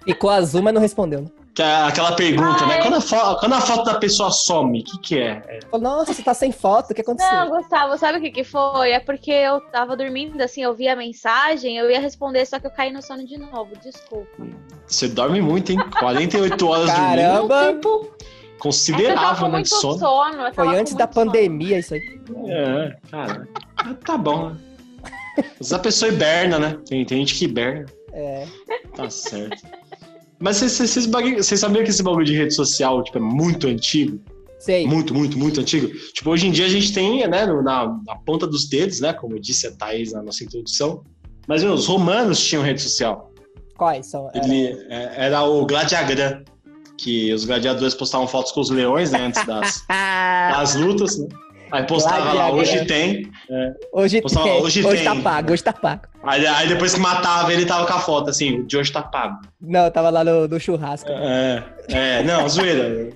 [0.04, 1.22] ficou azul, mas não respondeu.
[1.22, 1.28] né?
[1.60, 2.80] Que é aquela pergunta, né?
[2.80, 5.60] Quando a, fo- quando a foto da pessoa some, o que, que é?
[5.70, 7.30] É, nossa, você tá sem foto, o que aconteceu?
[7.30, 8.92] Não, Gustavo, sabe o que que foi?
[8.92, 12.66] É porque eu tava dormindo, assim, eu vi a mensagem, eu ia responder, só que
[12.66, 14.26] eu caí no sono de novo, desculpa.
[14.86, 15.78] Você dorme muito, hein?
[15.98, 17.64] 48 horas dormindo é Caramba.
[17.64, 18.08] É eu tava
[18.58, 19.50] considerável, com né?
[19.50, 19.98] muito De sono.
[19.98, 20.54] sono.
[20.54, 21.26] Foi antes da muito sono.
[21.26, 22.20] pandemia isso aí.
[22.46, 23.46] É, cara.
[24.06, 24.56] Tá bom, né?
[25.58, 26.78] Mas a pessoa hiberna, né?
[26.88, 27.84] Tem, tem gente que hiberna.
[28.14, 28.46] É.
[28.96, 29.62] Tá certo.
[30.40, 34.18] Mas vocês- sabiam que esse bagulho de rede social tipo, é muito antigo?
[34.58, 34.86] Sei.
[34.86, 35.88] Muito, muito, muito antigo.
[36.12, 37.62] Tipo, hoje em dia a gente tem, né, na,
[38.06, 39.12] na ponta dos dedos, né?
[39.12, 41.02] Como disse a Thaís na nossa introdução.
[41.48, 43.32] Mas meu, os romanos tinham rede social.
[43.76, 44.28] Quais são?
[44.34, 46.42] É, Ele, é, era o Gladiagram,
[46.98, 49.26] que os gladiadores postavam fotos com os leões, né?
[49.26, 51.26] Antes das, das lutas, né?
[51.72, 52.58] Aí postava lá, Gladiagram.
[52.60, 53.30] hoje tem.
[53.92, 54.62] hoje Postava, tem.
[54.62, 55.04] hoje Hoje, tem.
[55.04, 56.02] tá pago, hoje tá pago.
[56.22, 59.40] Aí, aí depois que matava, ele tava com a foto, assim, de hoje tá pago.
[59.60, 61.10] Não, tava lá no, no churrasco.
[61.10, 63.10] É, é, não, zoeira.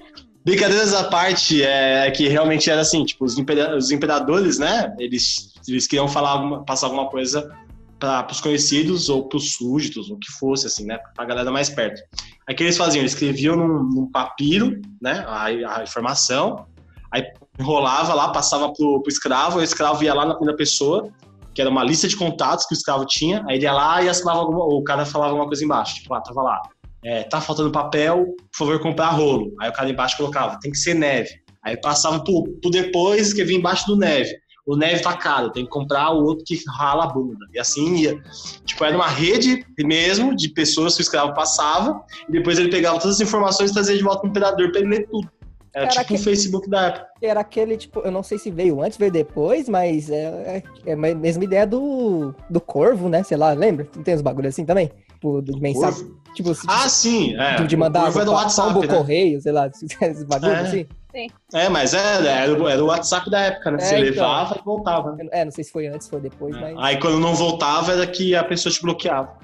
[0.44, 5.54] Brincadeiras à parte, é que realmente era assim, tipo, os, impera- os imperadores, né, eles,
[5.66, 7.50] eles queriam falar, passar alguma coisa
[7.98, 10.98] para os conhecidos ou para os súditos, o que fosse, assim, né?
[11.14, 12.02] Para a galera mais perto.
[12.46, 13.00] Aí o que eles faziam?
[13.00, 15.24] Eles escreviam num, num papiro, né?
[15.26, 16.66] A, a, informação,
[17.10, 17.24] aí
[17.58, 21.08] enrolava lá, passava pro, pro escravo, o escravo ia lá na primeira pessoa,
[21.54, 24.08] que era uma lista de contatos que o escravo tinha, aí ele ia lá e
[24.08, 26.62] assinava alguma, o cara falava alguma coisa embaixo, tipo, ah, tava lá,
[27.04, 29.52] é, tá faltando papel, por favor, comprar rolo.
[29.60, 31.30] Aí o cara embaixo colocava, tem que ser neve.
[31.62, 34.34] Aí passava pro, pro depois, que vinha embaixo do neve
[34.66, 37.46] o neve tá caro, tem que comprar o outro que rala a bunda.
[37.52, 38.18] E assim ia.
[38.64, 42.98] Tipo, era uma rede mesmo de pessoas que o escravo passava, e depois ele pegava
[42.98, 45.28] todas as informações e trazia de volta no imperador para ele ler tudo.
[45.74, 47.06] Era, era tipo o Facebook da época.
[47.20, 50.92] Era aquele, tipo, eu não sei se veio antes, veio depois, mas é, é, é
[50.92, 53.22] a mesma ideia do, do corvo, né?
[53.24, 53.88] Sei lá, lembra?
[53.96, 54.90] Não tem uns bagulhos assim também?
[55.14, 56.12] Tipo, de mensagem.
[56.34, 57.36] Tipo, ah, sim.
[57.36, 57.64] É.
[57.64, 58.86] De mandar o corvo é do WhatsApp, né?
[58.86, 59.66] correio, sei lá,
[60.00, 60.60] esses bagulhos é.
[60.60, 60.86] assim.
[61.12, 61.28] Sim.
[61.52, 63.78] É, mas é, era, era o WhatsApp da época, né?
[63.80, 65.16] É, Você então, levava e voltava.
[65.30, 66.60] É, não sei se foi antes, foi depois, é.
[66.60, 66.74] mas.
[66.78, 69.36] Aí quando não voltava era que a pessoa te bloqueava.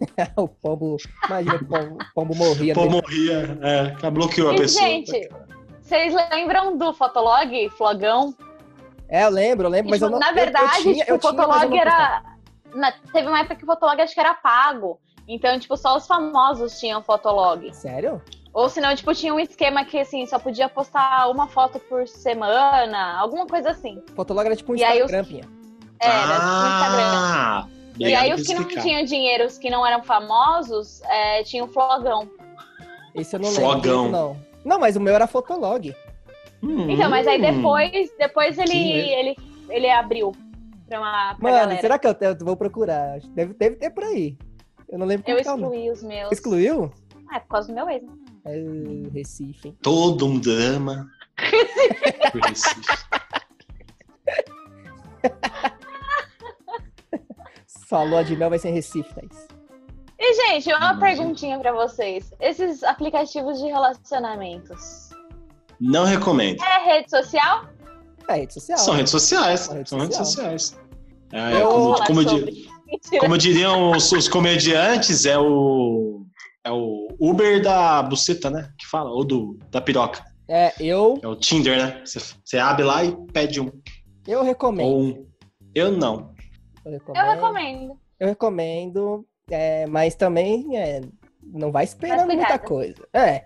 [0.36, 0.96] o pombo.
[1.26, 2.72] Imagina, o pombo, pombo morria.
[2.72, 4.84] O pombo morria, é, bloqueou a pessoa.
[4.84, 5.28] Gente,
[5.82, 8.34] vocês lembram do Fotolog, Flogão?
[9.08, 11.16] É, eu lembro, eu lembro, mas eu tipo, não Na verdade, eu, eu tinha, tipo,
[11.16, 12.22] o Fotolog era.
[12.74, 14.98] Na, teve uma época que o Fotolog acho que era pago.
[15.28, 17.74] Então, tipo, só os famosos tinham Fotolog.
[17.74, 18.22] Sério?
[18.54, 23.18] Ou senão, tipo, tinha um esquema que, assim, só podia postar uma foto por semana,
[23.18, 24.02] alguma coisa assim.
[24.14, 25.44] Fotolog era tipo um Instagram, Pinha.
[26.00, 27.68] É, era tipo um Instagram.
[27.98, 32.28] E aí os que não tinham dinheiro, os que não eram famosos, é, tinham flogão.
[33.14, 33.62] Esse eu não lembro.
[33.62, 34.08] Flogão.
[34.10, 34.51] Não.
[34.64, 35.94] Não, mas o meu era Fotolog.
[36.62, 39.36] Hum, então, mas aí depois, depois ele, ele,
[39.68, 40.32] ele abriu
[40.86, 41.80] pra uma pra Mano, galera.
[41.80, 43.18] será que eu, eu, vou procurar?
[43.34, 44.36] Deve, deve ter por aí.
[44.88, 46.30] Eu não lembro Eu excluí os meus.
[46.30, 46.92] Excluiu?
[47.28, 48.04] Ah, é por causa do meu ex.
[48.44, 48.56] É
[49.12, 49.78] Recife, hein?
[49.82, 51.10] Todo um drama.
[52.46, 53.02] Recife.
[57.86, 59.51] Falou de mel vai ser em Recife, Thaís.
[60.24, 62.32] E, gente, uma perguntinha para vocês.
[62.38, 65.10] Esses aplicativos de relacionamentos.
[65.80, 66.62] Não recomendo.
[66.62, 67.66] É rede social?
[68.28, 68.78] É rede social.
[68.78, 69.60] São redes sociais.
[69.60, 70.78] São redes, São redes sociais.
[71.32, 76.24] É, Eu como, como, como, diriam os, os comediantes, é o
[76.64, 78.72] é o Uber da buceta, né?
[78.78, 80.24] Que fala, ou do, da piroca.
[80.48, 81.18] É, eu.
[81.20, 82.00] É o Tinder, né?
[82.04, 83.72] Você, você abre lá e pede um.
[84.24, 84.86] Eu recomendo.
[84.86, 85.26] Ou um.
[85.74, 86.32] Eu não.
[86.84, 87.24] Eu recomendo.
[87.24, 91.00] Eu recomendo, eu recomendo é, mas também é,
[91.42, 93.06] não vai esperando muita coisa.
[93.12, 93.26] É.
[93.26, 93.44] é.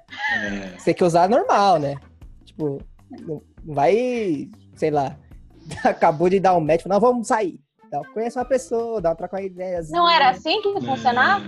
[0.77, 1.97] Você tem que usar normal, né?
[2.45, 2.79] Tipo,
[3.25, 5.17] não vai, sei lá,
[5.85, 7.61] acabou de dar um match, não, vamos sair.
[7.87, 9.91] Então, conhece uma pessoa, dá uma troca de ideias.
[9.91, 11.45] Não era assim que funcionava?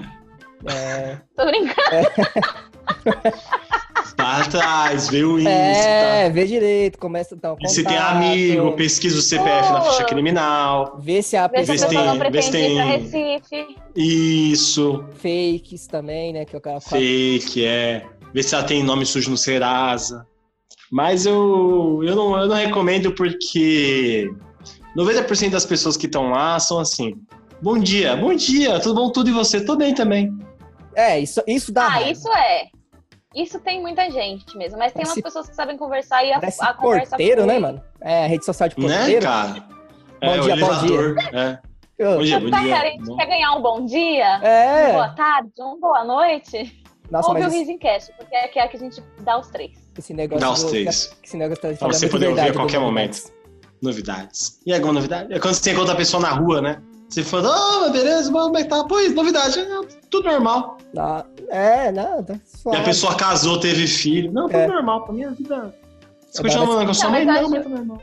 [0.67, 1.11] É.
[1.13, 1.21] É...
[1.37, 1.77] Tô brincando.
[4.17, 5.49] Tá atrás, vê o índice.
[5.49, 6.35] É, tá.
[6.35, 7.57] vê direito, começa então.
[7.61, 9.73] E se tem amigo, pesquisa o CPF oh.
[9.73, 10.99] na ficha criminal.
[11.01, 12.77] Vê se a vê pessoa, se tem, não vê se tem...
[12.79, 13.77] Recife.
[13.95, 15.05] Isso.
[15.15, 16.45] Fakes também, né?
[16.45, 17.01] Que o cara fala.
[17.01, 18.05] Fake, é.
[18.35, 20.27] Vê se ela tem nome sujo no Serasa.
[20.91, 24.31] Mas eu, eu, não, eu não recomendo porque
[24.97, 27.15] 90% das pessoas que estão lá são assim.
[27.61, 29.11] Bom dia, bom dia, tudo bom?
[29.11, 29.61] Tudo e você?
[29.61, 30.33] Tô bem também.
[30.95, 31.85] É, isso, isso dá.
[31.85, 32.11] Ah, raiva.
[32.11, 32.67] isso é.
[33.39, 36.64] Isso tem muita gente mesmo, mas tem umas pessoas que sabem conversar e a, Parece
[36.64, 37.80] a conversa porteiro, né, mano?
[38.01, 39.24] É, rede social de né, porteiro.
[39.24, 39.68] Né, cara?
[40.20, 41.14] Bom é, dia, bom dia.
[41.32, 41.59] É.
[42.16, 42.74] Bom dia, bom tá, dia.
[42.74, 44.86] Cara, a gente quer ganhar um bom dia, é.
[44.86, 46.82] uma boa tarde, uma boa noite.
[47.11, 47.55] Nossa, Ouve mas...
[47.55, 49.70] o Risencast, porque é que, é que a gente dá os três.
[49.97, 51.16] Esse negócio dá os três.
[51.24, 53.32] esse negócio tá pra você poder ouvir a qualquer momento.
[53.80, 54.61] Novidades.
[54.66, 55.32] E alguma novidade?
[55.32, 56.82] É quando você encontra a pessoa na rua, né?
[57.09, 58.84] Você falou, ah, oh, beleza, como é que tá?
[58.84, 59.66] Pois, novidade, é,
[60.11, 60.76] tudo normal.
[60.97, 62.79] Ah, é, não, tá suave.
[62.79, 64.33] E a pessoa casou, teve filho.
[64.33, 64.67] Não, tudo é.
[64.67, 65.75] normal, pra minha vida.
[66.31, 67.25] Você continua falando com a sua mãe?
[67.25, 68.03] Não, mas tá normal.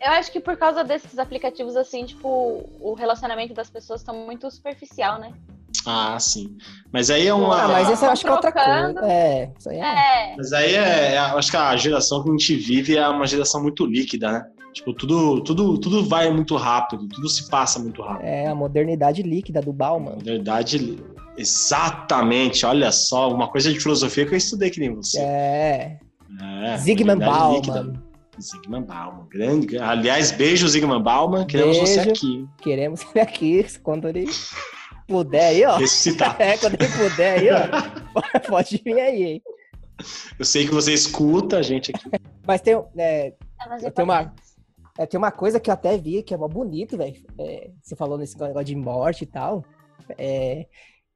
[0.00, 4.50] Eu acho que por causa desses aplicativos, assim, tipo, o relacionamento das pessoas está muito
[4.50, 5.32] superficial, né?
[5.86, 6.56] Ah, sim.
[6.92, 7.62] Mas aí é uma.
[7.62, 9.00] Ah, mas isso eu acho que é outra coisa.
[9.04, 10.32] É, isso aí é.
[10.32, 10.36] é.
[10.36, 11.16] Mas aí é.
[11.16, 14.46] Eu acho que a geração que a gente vive é uma geração muito líquida, né?
[14.72, 18.26] Tipo, tudo, tudo, tudo vai muito rápido, tudo se passa muito rápido.
[18.26, 20.12] É, a modernidade líquida do Bauman.
[20.12, 20.98] Modernidade.
[21.36, 25.18] Exatamente, olha só, uma coisa de filosofia que eu estudei que nem você.
[25.18, 25.98] É.
[26.64, 27.56] é Zygmunt Bauman.
[27.56, 27.92] Líquida.
[28.40, 29.78] Zygmunt Bauman, grande.
[29.78, 31.46] Aliás, beijo, Zygmunt Bauman.
[31.46, 32.48] Queremos beijo, você aqui.
[32.62, 34.26] Queremos você aqui, quando ele
[35.06, 35.76] puder aí, ó.
[35.76, 36.36] Ressuscitar.
[36.40, 38.40] é, quando ele puder aí, ó.
[38.48, 39.42] Pode vir aí, hein.
[40.38, 42.10] Eu sei que você escuta a gente aqui.
[42.46, 43.32] Mas tem, é,
[43.82, 44.34] eu tenho uma,
[44.98, 47.16] é, tem uma coisa que eu até vi que é mó bonito, velho.
[47.38, 49.64] É, você falou nesse negócio de morte e tal.
[50.18, 50.66] É,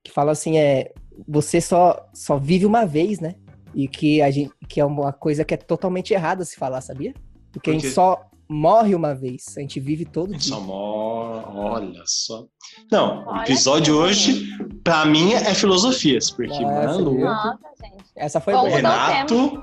[0.02, 0.92] que fala assim, é,
[1.26, 3.34] você só, só vive uma vez, né?
[3.74, 7.12] E que, a gente, que é uma coisa que é totalmente errada se falar, sabia?
[7.52, 10.54] Porque Por a gente só, morre uma vez, a gente vive todo A gente dia.
[10.54, 11.44] só morre.
[11.54, 12.46] Olha só.
[12.90, 14.46] Não, o episódio hoje,
[14.82, 17.18] pra mim, é filosofias, porque, Nossa, mano?
[17.18, 18.04] Nossa, gente.
[18.14, 18.68] Essa foi boa.
[18.68, 19.62] Renato.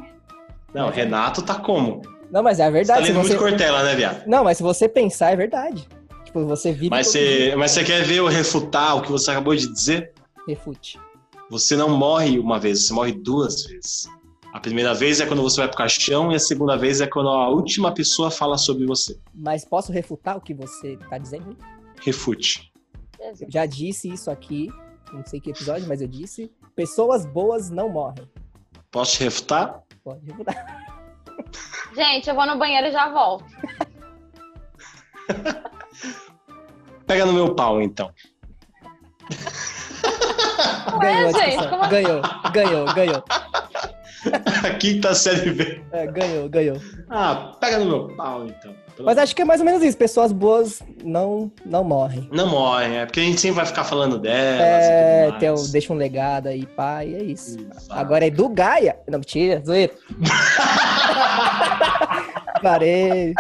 [0.74, 2.02] Não, Renato tá como?
[2.34, 3.02] Não, mas é a Você tá verdade.
[3.04, 3.38] lendo você...
[3.38, 4.26] muito Cortella, né, viado?
[4.26, 5.88] Não, mas se você pensar, é verdade.
[6.26, 9.56] Tipo, você vive Mas você, mas você quer ver eu refutar o que você acabou
[9.56, 10.14] de dizer?
[10.48, 11.00] Refute.
[11.52, 14.08] Você não morre uma vez, você morre duas vezes.
[14.52, 17.30] A primeira vez é quando você vai pro caixão e a segunda vez é quando
[17.30, 19.16] a última pessoa fala sobre você.
[19.32, 21.56] Mas posso refutar o que você tá dizendo?
[22.02, 22.74] Refute.
[23.20, 24.70] Eu já disse isso aqui,
[25.14, 26.52] não sei que episódio, mas eu disse.
[26.76, 28.28] Pessoas boas não morrem.
[28.90, 29.84] Posso te refutar?
[30.04, 30.84] Pode refutar.
[31.96, 33.46] Gente, eu vou no banheiro e já volto.
[37.06, 38.12] Pega no meu pau, então.
[41.00, 42.22] Ganhou gente, como- Ganhou,
[42.52, 43.24] ganhou, ganhou.
[44.64, 45.82] A quinta série B.
[45.92, 46.78] É, ganhou, ganhou.
[47.10, 48.74] Ah, pega no meu pau, então.
[48.96, 49.98] Pelo- Mas acho que é mais ou menos isso.
[49.98, 52.30] Pessoas boas não, não morrem.
[52.32, 54.62] Não morre, é porque a gente sempre vai ficar falando delas.
[54.62, 57.58] É, tem um- deixa um legado aí, pá, e é isso.
[57.60, 58.00] Exato.
[58.00, 58.98] Agora é do Gaia.
[59.10, 59.94] Não, mentira, zoeira.
[62.64, 63.34] Parei.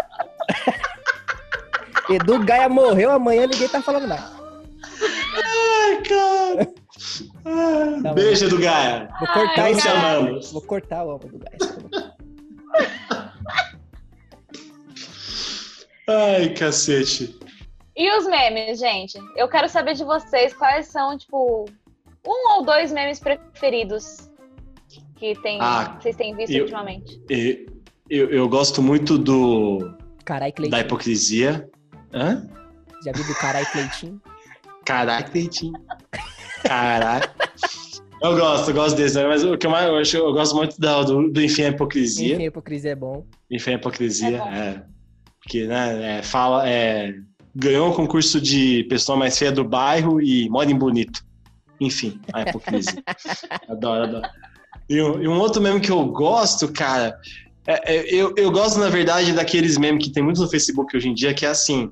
[2.10, 4.30] Edu Gaia morreu amanhã, ninguém tá falando nada.
[5.44, 6.74] Ai, cara.
[7.46, 8.14] Ah, Tá.
[8.14, 9.08] Beijo do Gaia.
[9.20, 10.52] Vou cortar Ai, amamos.
[10.52, 12.14] Vou cortar o álbum do Gaia.
[16.08, 17.40] Ai, cacete.
[17.96, 19.18] E os memes, gente?
[19.38, 21.66] Eu quero saber de vocês quais são, tipo,
[22.28, 24.30] um ou dois memes preferidos
[25.16, 27.22] que tem, Ah, vocês têm visto eu- ultimamente.
[27.30, 27.66] E-
[28.14, 29.92] Eu, eu gosto muito do
[30.24, 30.82] Carai da Cleitinho.
[30.82, 31.68] hipocrisia.
[32.14, 32.48] Hã?
[33.04, 34.22] Já viu do Carai Cleitinho?
[34.86, 35.74] Caraca, Cleitinho.
[36.62, 37.34] Caraca.
[38.22, 39.28] Eu gosto, eu gosto desse, né?
[39.28, 41.70] mas o que eu mais eu acho, eu gosto muito do, do, do Enfim a
[41.70, 42.36] Hipocrisia.
[42.36, 43.26] Enfim, a hipocrisia é bom.
[43.50, 44.48] Enfim a Hipocrisia, É bom.
[44.48, 44.84] é.
[45.42, 47.16] Porque, né, é, fala, é,
[47.56, 51.26] ganhou o concurso de pessoa mais feia do bairro e mora em bonito.
[51.82, 53.04] Enfim, a hipocrisia.
[53.68, 54.30] adoro, adoro.
[54.90, 57.18] E um, e um outro meme que eu gosto, cara,
[57.68, 61.10] é- é- eu, eu gosto, na verdade, daqueles memes que tem muito no Facebook hoje
[61.10, 61.90] em dia, que é assim,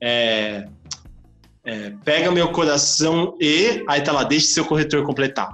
[0.00, 0.66] é,
[1.64, 5.50] é, pega meu coração e, aí tá lá, deixe seu corretor completar.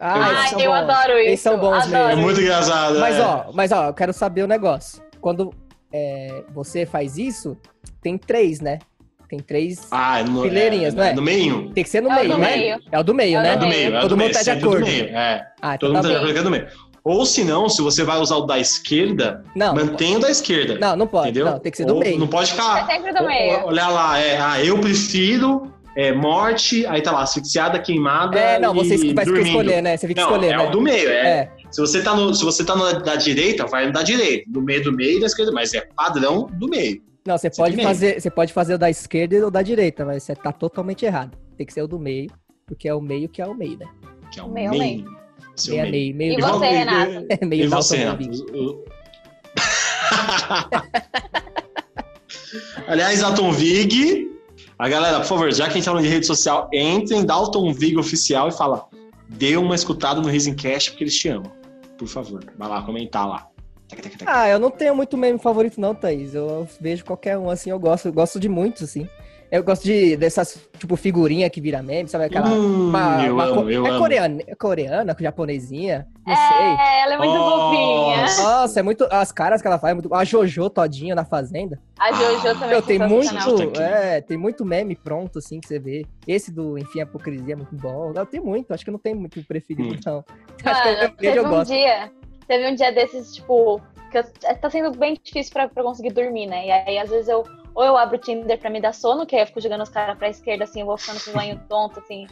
[0.00, 0.72] Ah, eu bons.
[0.72, 1.28] adoro isso.
[1.28, 1.96] Esses são bons adoro.
[1.96, 2.22] É mesmo.
[2.22, 2.98] muito engraçado.
[2.98, 3.20] Mas é.
[3.22, 5.02] ó, mas ó, eu quero saber o negócio.
[5.20, 5.54] Quando
[5.92, 7.56] é, você faz isso,
[8.02, 8.80] tem três, né?
[9.28, 9.86] Tem três.
[9.90, 11.12] Ah, no, Fileirinhas, é, não é?
[11.14, 11.70] No meio.
[11.72, 12.78] Tem que ser no É o meio, né?
[12.92, 13.52] É o do meio, É o né?
[13.52, 14.86] É do meio, é Todo do mundo tá de acordo.
[14.86, 15.46] é.
[15.62, 16.16] Ah, então Todo tá mundo tá de bem.
[16.16, 16.66] acordo que é do meio.
[17.04, 20.30] Ou se não, se você vai usar o da esquerda, Não, não mantenha o da
[20.30, 20.78] esquerda.
[20.78, 21.28] Não, não pode.
[21.28, 21.46] entendeu?
[21.46, 22.18] Não, tem que ser do Ou meio.
[22.18, 22.86] Não pode É ficar.
[22.86, 23.66] sempre do meio.
[23.66, 28.38] Olha lá, é, ah, eu prefiro é, morte, aí tá lá, asfixiada, queimada.
[28.38, 29.46] É, não, você vai dormindo.
[29.48, 29.96] escolher, né?
[29.98, 30.54] Você fica Não, escolhendo.
[30.54, 30.68] é né?
[30.68, 31.26] o do meio, é.
[31.26, 31.50] É.
[31.70, 34.44] Se você tá no, se você tá no da direita, vai no da direita.
[34.50, 37.02] Do meio do meio e da esquerda, mas é padrão do meio.
[37.26, 37.88] Não, você Sempre pode meio.
[37.88, 41.36] fazer, você pode fazer o da esquerda ou da direita, mas você tá totalmente errado.
[41.56, 42.30] Tem que ser o do meio,
[42.66, 43.86] porque é o meio que é o meio, né?
[44.32, 45.04] Que é o Meio, meio.
[45.56, 46.32] Seu Meio, meio, meio.
[46.32, 46.48] E meio.
[46.48, 47.26] você, Renato?
[47.28, 48.84] É meio E você, Renato?
[52.86, 54.30] Aliás, Dalton Vig.
[54.78, 57.24] A galera, por favor, já que a gente tá falando de rede social, entre em
[57.24, 58.86] Dalton Vig oficial e fala:
[59.28, 61.50] dê uma escutada no Risencast porque eles te amam.
[61.96, 63.48] Por favor, vai lá comentar lá.
[64.26, 66.34] Ah, eu não tenho muito meme favorito não, Thaís.
[66.34, 68.06] Eu vejo qualquer um, assim, eu gosto.
[68.06, 69.08] Eu gosto de muitos, assim.
[69.50, 72.24] Eu gosto de dessas, tipo, figurinha que vira meme, sabe?
[72.24, 72.48] Aquela...
[72.48, 73.98] Hum, uma- eu uma amo, co- eu é amo.
[73.98, 76.66] coreana, é coreana, japonesinha, não sei.
[76.66, 77.64] É, ela é muito Nossa.
[77.66, 78.22] bobinha.
[78.42, 79.06] Nossa, é muito.
[79.10, 80.12] As caras que ela faz, é muito.
[80.14, 81.78] A Jojo todinha na fazenda.
[81.98, 83.80] A Jojo Ah, também Meu, é tem muito.
[83.80, 86.04] É, tem muito meme pronto, assim, que você vê.
[86.26, 88.12] Esse do Enfim, a Hipocrisia é muito bom.
[88.12, 89.98] Não, tem muito, acho que não tem muito preferido, Hum.
[90.04, 90.24] não.
[90.64, 91.70] Acho que eu, Mano, eu, teve eu um gosto.
[91.72, 92.10] dia,
[92.48, 93.80] teve um dia desses, tipo,
[94.10, 94.24] que eu,
[94.60, 96.66] tá sendo bem difícil pra, pra conseguir dormir, né?
[96.66, 97.44] E aí, às vezes, eu
[97.74, 99.88] ou eu abro o Tinder pra me dar sono, que aí eu fico jogando os
[99.88, 102.26] caras pra esquerda, assim, eu vou ficando com o zoinho tonto, assim,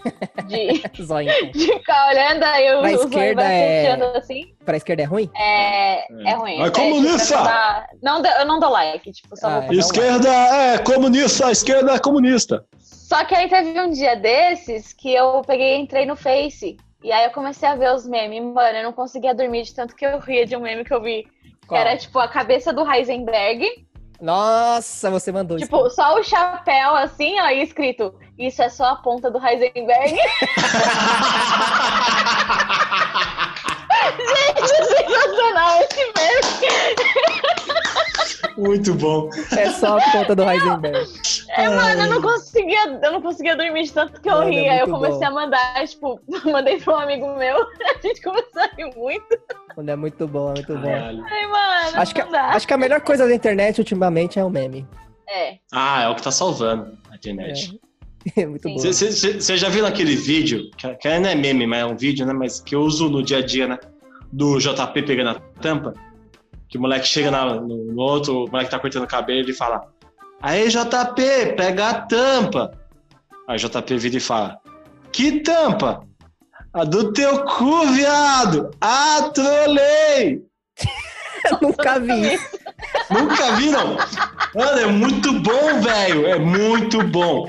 [0.46, 1.50] de, Zóio, então.
[1.50, 4.54] de ficar olhando, aí eu, Pra o zoinho esquerda vai é- fechando, assim.
[4.64, 5.30] Pra esquerda é ruim?
[5.36, 6.62] É, é ruim.
[6.62, 7.18] É comunista!
[7.26, 10.78] tipo, pra dar- não, eu não dou like, tipo, só Ah, vou então Esquerda é
[10.78, 12.64] comunista, esquerda é comunista.
[12.78, 16.76] Só que aí teve um dia desses que eu peguei e entrei no Face.
[17.04, 18.42] E aí eu comecei a ver os memes.
[18.42, 21.02] Mano, eu não conseguia dormir de tanto que eu ria de um meme que eu
[21.02, 21.26] vi.
[21.68, 23.66] Que era tipo a cabeça do Heisenberg.
[24.22, 25.66] Nossa, você mandou isso.
[25.66, 30.16] Tipo, só o chapéu assim, ó, e escrito: Isso é só a ponta do Heisenberg.
[34.12, 36.62] Gente, sensacional esse meme.
[38.56, 39.28] Muito bom.
[39.56, 41.10] É só a ponta do Heisenberg.
[41.50, 44.50] É, mano, eu não conseguia, eu não conseguia dormir de tanto que eu Mano, é
[44.50, 44.72] ria.
[44.72, 45.26] Aí eu comecei bom.
[45.26, 46.20] a mandar, tipo,
[46.50, 47.56] mandei pra um amigo meu.
[47.56, 49.38] A gente começou a rir muito.
[49.76, 50.92] Mano, é muito bom, é muito bom.
[50.94, 54.86] Ai, mano, Acho que, acho que a melhor coisa da internet ultimamente é o meme.
[55.28, 55.58] É.
[55.72, 57.80] Ah, é o que tá salvando a internet.
[58.36, 58.74] É muito Sim.
[58.74, 58.80] bom.
[58.80, 62.32] Você já viu naquele vídeo, que, que não é meme, mas é um vídeo, né?
[62.32, 63.78] Mas que eu uso no dia a dia, né?
[64.32, 65.92] Do JP pegando a tampa.
[66.68, 69.52] Que o moleque chega na- no, no outro, o moleque tá cortando o cabelo e
[69.52, 69.82] fala:
[70.40, 72.72] Aí, JP, pega a tampa.
[73.46, 74.58] Aí o JP vira e fala:
[75.12, 76.06] Que tampa?
[76.74, 78.70] A do teu cu, viado!
[78.80, 80.42] Ah, trolei!
[81.50, 82.38] Eu nunca vi.
[83.10, 83.96] Nunca viram?
[84.54, 86.26] Mano, é muito bom, velho.
[86.26, 87.46] É muito bom.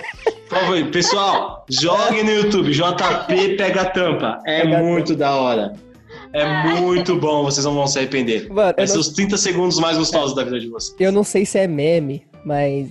[0.92, 2.72] Pessoal, joguem no YouTube.
[2.72, 4.40] JP pega a tampa.
[4.46, 5.74] É Pega muito da hora.
[6.34, 8.50] É muito bom, vocês não vão se arrepender.
[8.52, 10.96] Mano, Vai ser não, os 30 segundos mais gostosos da vida de vocês.
[11.00, 12.90] eu não sei se é meme, mas,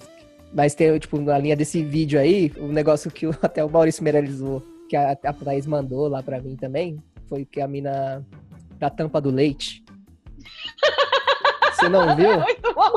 [0.54, 4.40] mas tem, tipo, na linha desse vídeo aí, o negócio que até o Maurício Meirelles,
[4.92, 8.22] que a, a Thaís mandou lá pra mim também, foi que a mina
[8.78, 9.82] da tampa do leite.
[11.72, 12.38] Você não viu?
[12.38, 12.90] Muito bom.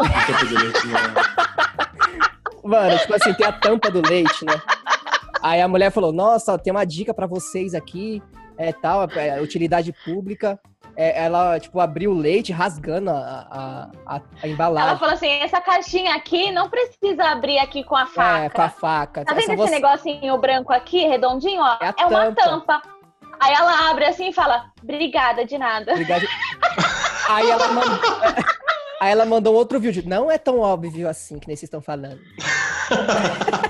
[2.61, 2.69] Não.
[2.69, 4.61] Mano, tipo assim, tem a tampa do leite, né?
[5.41, 8.21] Aí a mulher falou: Nossa, tem uma dica pra vocês aqui,
[8.57, 10.59] é tal, é, utilidade pública.
[10.97, 14.89] É, ela, tipo, abriu o leite rasgando a, a, a, a embalagem.
[14.89, 18.45] Ela falou assim: essa caixinha aqui não precisa abrir aqui com a faca.
[18.45, 19.25] É, com a faca.
[19.25, 21.77] Tá vendo Essa esse você- negocinho branco aqui, redondinho, ó?
[21.81, 22.81] É É, uma tampa.
[23.39, 25.91] Aí ela abre assim e fala: Obrigada, de nada.
[25.91, 26.25] Obrigado.
[27.29, 27.99] Aí ela mandou.
[29.01, 30.01] Aí ela mandou outro vídeo.
[30.05, 32.19] Não é tão óbvio assim que nem vocês estão falando.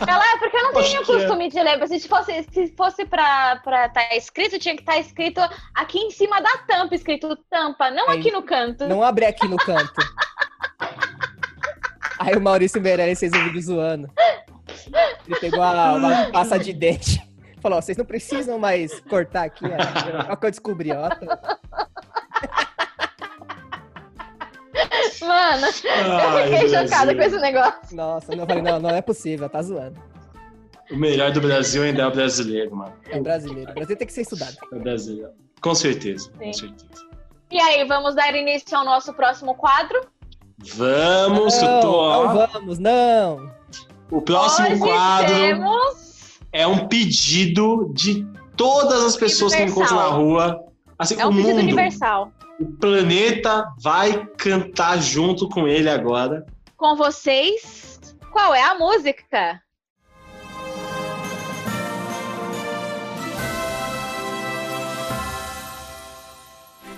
[0.07, 1.15] Ela é porque eu não tenho que é.
[1.15, 1.87] costume de ler.
[1.87, 5.41] Se fosse, se fosse pra estar tá escrito, tinha que estar escrito
[5.73, 8.87] aqui em cima da tampa, escrito tampa, não Aí- aqui no canto.
[8.87, 9.93] Não abre aqui no canto.
[12.19, 14.09] Aí o Maurício Meirelles fez um vídeo zoando.
[15.27, 17.21] Ele pegou a, uma pasta de dente.
[17.61, 20.23] Falou, vocês não precisam mais cortar aqui, ó.
[20.23, 21.09] Olha o que eu descobri, ó.
[25.21, 27.15] Mano, Ai, eu fiquei chocada Brasil.
[27.15, 27.95] com esse negócio.
[27.95, 29.99] Nossa, eu falei, não, não é possível, tá zoando.
[30.91, 32.93] O melhor do Brasil ainda é o brasileiro, mano.
[33.09, 33.71] É um brasileiro.
[33.71, 34.55] O brasileiro tem que ser estudado.
[34.71, 35.31] É o brasileiro.
[35.61, 36.45] Com certeza, Sim.
[36.45, 37.05] com certeza.
[37.51, 39.99] E aí, vamos dar início ao nosso próximo quadro?
[40.75, 43.51] Vamos, não, tô, não vamos, não.
[44.11, 46.39] O próximo Hoje quadro temos.
[46.51, 48.25] é um pedido de
[48.55, 50.21] todas as pessoas que eu encontro na Universal.
[50.23, 50.65] rua.
[50.97, 52.31] Assim, É um o pedido mundo, universal.
[52.59, 56.45] O planeta vai cantar junto com ele agora.
[56.77, 57.99] Com vocês,
[58.31, 59.61] qual é a música?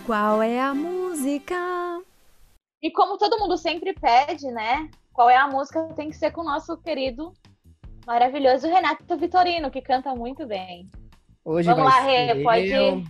[0.05, 1.55] Qual é a música?
[2.81, 4.89] E como todo mundo sempre pede, né?
[5.11, 5.83] Qual é a música?
[5.95, 7.33] Tem que ser com o nosso querido,
[8.05, 10.89] maravilhoso Renato Vitorino, que canta muito bem.
[11.43, 13.03] Hoje Vamos lá, Rê, pode eu.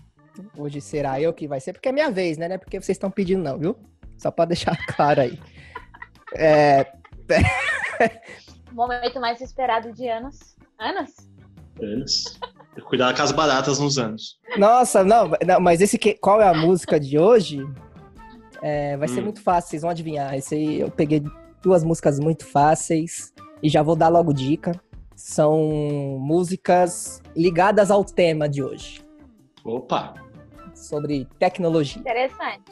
[0.57, 2.47] Hoje será eu que vai ser, porque é minha vez, né?
[2.47, 3.75] Não é porque vocês estão pedindo, não, viu?
[4.17, 5.39] Só pra deixar claro aí.
[6.35, 6.85] É,
[8.71, 10.37] O momento mais esperado de anos.
[10.79, 11.11] Anos?
[11.81, 12.39] Anos.
[12.85, 14.39] Cuidar com as baratas nos anos.
[14.57, 17.59] Nossa, não, não, mas esse que, qual é a música de hoje?
[18.61, 19.25] É, vai ser Hum.
[19.25, 20.35] muito fácil, vocês vão adivinhar.
[20.35, 21.23] Esse aí eu peguei
[21.61, 23.33] duas músicas muito fáceis
[23.63, 24.79] e já vou dar logo dica.
[25.15, 25.57] São
[26.19, 29.01] músicas ligadas ao tema de hoje,
[29.65, 30.13] Opa!
[30.77, 31.99] Sobre tecnologia.
[31.99, 32.71] Interessante.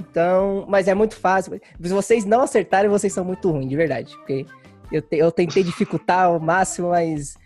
[0.00, 1.60] Então, mas é muito fácil.
[1.80, 4.14] Se vocês não acertarem, vocês são muito ruins, de verdade.
[4.16, 4.46] Porque
[4.90, 7.36] eu, te- eu tentei dificultar ao máximo, mas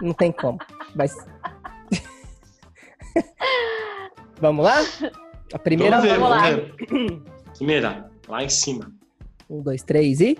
[0.00, 0.58] não tem como.
[0.94, 1.14] Mas...
[4.40, 4.76] Vamos lá?
[5.52, 5.96] A primeira.
[5.96, 6.50] vamos ver, vamos lá.
[6.50, 6.74] ver.
[7.56, 8.90] Primeira, lá em cima.
[9.48, 10.38] Um, dois, três e.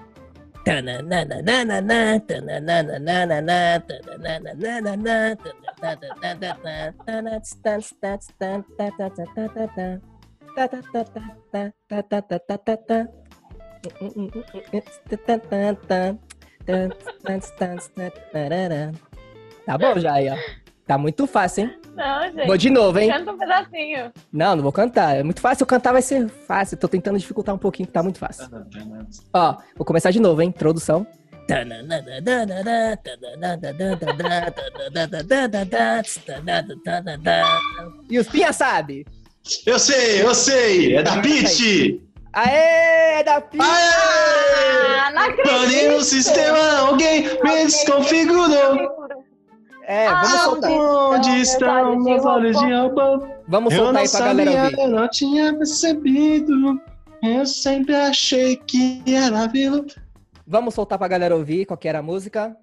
[0.65, 3.01] Tananana, tananana, tananana,
[19.67, 20.37] Tá bom já aí, ó.
[20.91, 21.79] Tá muito fácil, hein?
[21.95, 22.47] Não, gente.
[22.49, 23.13] Vou de novo, hein?
[23.13, 24.13] Canta um pedacinho.
[24.33, 25.15] Não, não vou cantar.
[25.19, 25.63] É muito fácil.
[25.63, 26.77] Eu cantar vai ser fácil.
[26.77, 28.49] Tô tentando dificultar um pouquinho, que tá muito fácil.
[29.33, 30.49] Ó, vou começar de novo, hein?
[30.49, 31.07] Introdução.
[38.11, 39.07] E os Pinha sabe?
[39.65, 40.97] Eu sei, eu sei!
[40.97, 42.03] É da Pit!
[42.33, 43.63] Aê, é da Pinha!
[43.65, 44.99] Aê!
[44.99, 46.05] Ah, não Pane no acredito.
[46.05, 49.00] sistema, alguém me desconfigurou.
[49.91, 50.71] É, vamos Ah, soltar.
[50.71, 53.27] Onde meus estão meus olhos de robô?
[53.49, 54.79] Vamos Eu soltar aí pra galera sabia, ouvir.
[54.79, 56.81] eu não tinha percebido.
[57.23, 59.85] Eu sempre achei que era vilão.
[60.47, 62.57] Vamos soltar pra galera ouvir qual que era a música.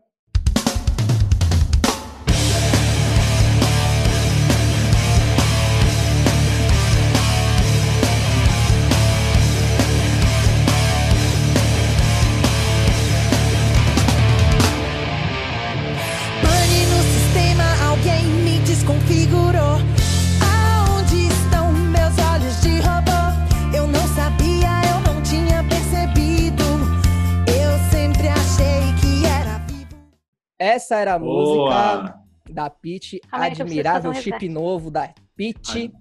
[30.59, 32.01] Essa era a Boa.
[32.01, 35.91] música da preciso admirável um chip novo da Pitty.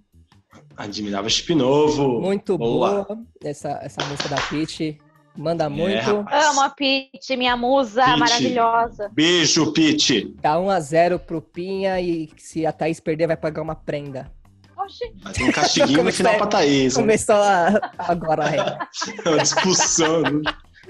[0.77, 2.21] Admirável chip novo.
[2.21, 3.05] Muito Boa.
[3.05, 4.99] boa essa, essa música da Pitty.
[5.37, 6.17] Manda É, muito.
[6.19, 6.47] rapaz.
[6.47, 8.19] Amo a Pete, minha musa Pitty.
[8.19, 9.11] maravilhosa.
[9.13, 10.35] Beijo, Pete.
[10.41, 14.33] Tá 1x0 pro Pinha e se a Thaís perder, vai pagar uma prenda.
[14.79, 15.05] Oxi.
[15.23, 16.97] Vai ter um castiguinho no final pra Thaís.
[16.97, 17.03] né?
[17.03, 18.89] Começou a- agora a regra.
[19.27, 20.23] Uma discussão,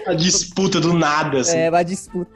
[0.04, 1.56] uma disputa do nada, assim.
[1.58, 2.30] É uma disputa.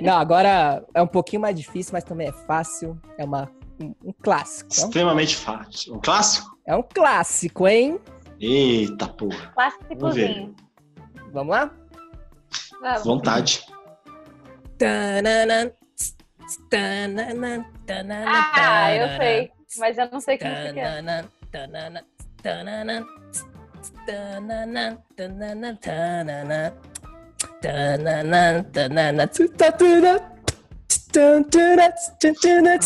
[0.00, 3.00] Não, agora é um pouquinho mais difícil, mas também é fácil.
[3.18, 4.70] É uma, um, um clássico.
[4.76, 5.94] É um, Extremamente fácil.
[5.94, 6.56] Um clássico?
[6.66, 8.00] é um clássico, hein?
[8.40, 9.52] Eita porra.
[9.54, 10.54] Clássicozinho.
[11.32, 11.70] Vamos lá?
[12.80, 13.04] Vamos.
[13.04, 13.64] Vontade.
[18.54, 19.52] Ah, eu sei.
[19.78, 21.24] Mas eu não sei que música é.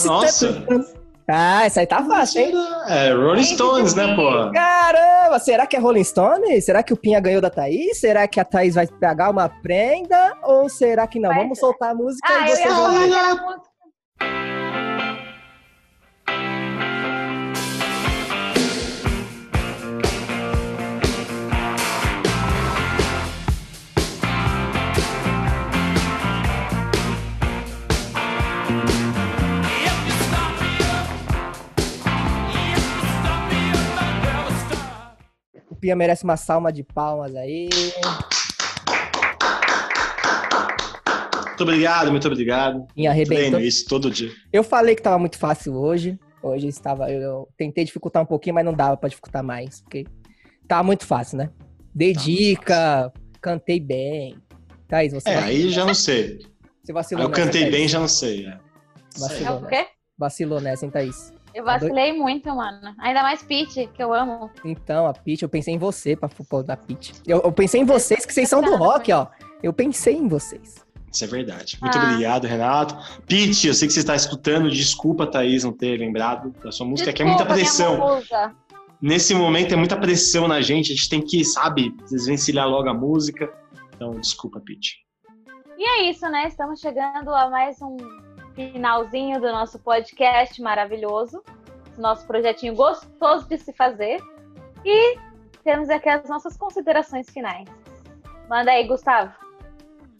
[0.04, 0.64] Nossa.
[1.32, 2.52] Ah, essa aí tá fácil, hein?
[2.88, 4.50] É, Rolling Stones, né, pô?
[4.52, 6.60] Caramba, será que é Rolling Stone?
[6.60, 8.00] Será que o Pinha ganhou da Thaís?
[8.00, 10.36] Será que a Thaís vai pegar uma prenda?
[10.42, 11.30] Ou será que não?
[11.30, 11.66] Vai Vamos ser.
[11.66, 12.68] soltar a música Ah, e eu vocês
[35.96, 37.68] Merece uma salva de palmas aí.
[41.46, 42.86] Muito obrigado, muito obrigado.
[43.06, 43.36] Arrebentou.
[43.36, 44.30] Treino isso todo dia.
[44.52, 46.18] Eu falei que tava muito fácil hoje.
[46.42, 47.10] Hoje estava.
[47.10, 49.82] Eu, eu tentei dificultar um pouquinho, mas não dava pra dificultar mais.
[49.82, 50.06] Porque
[50.66, 51.50] tava muito fácil, né?
[51.94, 53.12] Dei Tá dica,
[53.42, 54.38] cantei bem.
[54.88, 56.38] Thaís, você, É, vacilou, aí já não sei.
[56.82, 57.72] você Aí vacilou eu nessa, cantei Thaís?
[57.74, 58.46] bem, já não sei.
[58.46, 58.58] É.
[59.18, 59.68] Vacilou, É o né?
[59.68, 59.86] quê?
[60.18, 61.32] Vacilou nessa, hein, Thaís?
[61.54, 62.94] Eu vacilei muito, mano.
[62.98, 64.50] Ainda mais Pete, que eu amo.
[64.64, 66.28] Então, a Pitty, eu pensei em você pra
[66.62, 67.14] da Pitty.
[67.26, 69.26] Eu, eu pensei em vocês, que vocês são do rock, ó.
[69.62, 70.84] Eu pensei em vocês.
[71.12, 71.76] Isso é verdade.
[71.82, 72.04] Muito Ah.
[72.04, 72.96] obrigado, Renato.
[73.26, 74.70] Pete, eu sei que você está escutando.
[74.70, 78.20] Desculpa, Thaís, não ter lembrado da sua música, que é muita pressão.
[79.02, 80.92] Nesse momento é muita pressão na gente.
[80.92, 83.52] A gente tem que, sabe, desvencilhar logo a música.
[83.94, 84.98] Então, desculpa, Pete.
[85.76, 86.46] E é isso, né?
[86.46, 87.96] Estamos chegando a mais um
[88.72, 91.42] finalzinho do nosso podcast maravilhoso.
[91.96, 94.20] Nosso projetinho gostoso de se fazer.
[94.84, 95.18] E
[95.64, 97.68] temos aqui as nossas considerações finais.
[98.48, 99.32] Manda aí, Gustavo.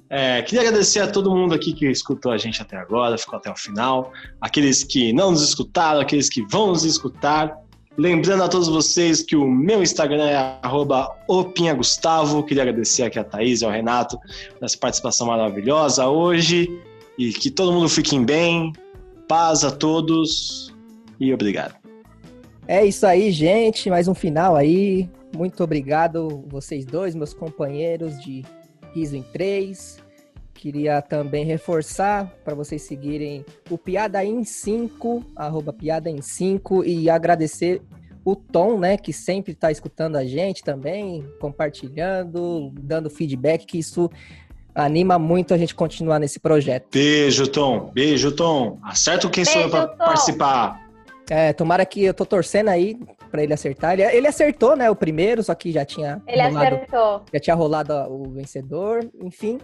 [0.09, 3.51] É, queria agradecer a todo mundo aqui que escutou a gente até agora, ficou até
[3.51, 4.12] o final.
[4.41, 7.57] Aqueles que não nos escutaram, aqueles que vão nos escutar.
[7.97, 10.61] Lembrando a todos vocês que o meu Instagram é
[11.28, 12.43] opinhagustavo.
[12.43, 14.18] Queria agradecer aqui a Thaís e ao Renato
[14.59, 16.68] por essa participação maravilhosa hoje.
[17.20, 18.72] E que todo mundo fiquem bem.
[19.28, 20.74] Paz a todos
[21.20, 21.74] e obrigado.
[22.66, 23.90] É isso aí, gente.
[23.90, 25.06] Mais um final aí.
[25.36, 28.42] Muito obrigado, vocês dois, meus companheiros de
[28.94, 29.98] Riso em 3.
[30.54, 37.10] Queria também reforçar para vocês seguirem o Piada em 5, arroba Piada em 5, e
[37.10, 37.82] agradecer
[38.24, 44.10] o Tom, né, que sempre está escutando a gente também, compartilhando, dando feedback, que isso
[44.74, 46.88] anima muito a gente continuar nesse projeto.
[46.92, 47.90] Beijo, Tom.
[47.92, 48.78] Beijo, Tom.
[48.82, 49.96] Acerta quem sou eu Beijo, para Tom.
[50.04, 50.90] participar.
[51.28, 52.98] É, tomara que eu tô torcendo aí
[53.30, 53.92] para ele acertar.
[53.92, 57.22] Ele, ele acertou, né, o primeiro, só que já tinha Ele rolado acertou.
[57.32, 59.58] já tinha rolado o vencedor, enfim.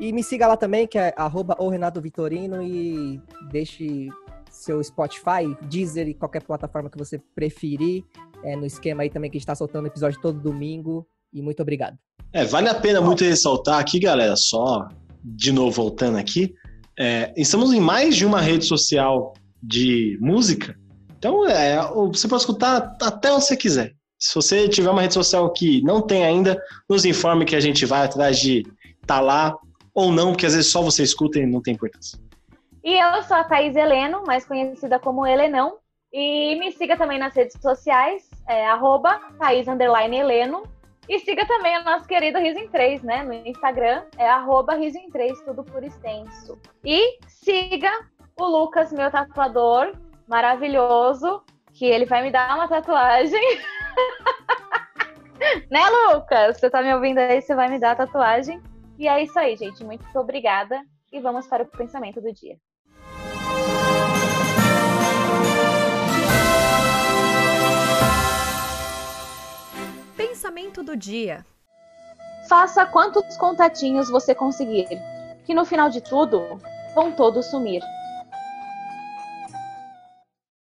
[0.00, 4.08] E me siga lá também, que é arroba o Renato Vitorino e deixe
[4.50, 8.04] seu Spotify, Deezer e qualquer plataforma que você preferir.
[8.42, 11.06] É, no esquema aí também que a gente tá soltando episódio todo domingo.
[11.34, 11.98] E muito obrigado.
[12.32, 14.88] É, vale a pena muito ressaltar aqui, galera, só
[15.22, 16.54] de novo voltando aqui,
[16.98, 19.32] é, estamos em mais de uma rede social
[19.62, 20.76] de música,
[21.18, 21.80] então é,
[22.12, 23.92] você pode escutar até onde você quiser.
[24.18, 27.86] Se você tiver uma rede social que não tem ainda, nos informe que a gente
[27.86, 28.62] vai atrás de
[29.00, 29.56] estar lá
[29.94, 32.18] ou não, porque às vezes só você escuta e não tem importância.
[32.82, 35.78] E eu sou a Thaís Heleno, mais conhecida como Helenão.
[36.12, 40.62] E me siga também nas redes sociais, é, arroba Thaís Heleno.
[41.08, 43.22] E siga também o nosso querido Riso em 3, né?
[43.22, 46.58] No Instagram é arroba Riso em 3, tudo por extenso.
[46.84, 47.90] E siga
[48.36, 49.94] o Lucas, meu tatuador
[50.26, 51.42] maravilhoso,
[51.72, 53.40] que ele vai me dar uma tatuagem.
[55.70, 56.58] né, Lucas?
[56.58, 58.62] Você tá me ouvindo aí, você vai me dar a tatuagem.
[58.98, 59.84] E é isso aí, gente.
[59.84, 60.82] Muito obrigada.
[61.12, 62.56] E vamos para o pensamento do dia.
[70.44, 71.42] Pensamento do dia.
[72.50, 74.86] Faça quantos contatinhos você conseguir,
[75.46, 76.60] que no final de tudo,
[76.94, 77.82] vão todos sumir.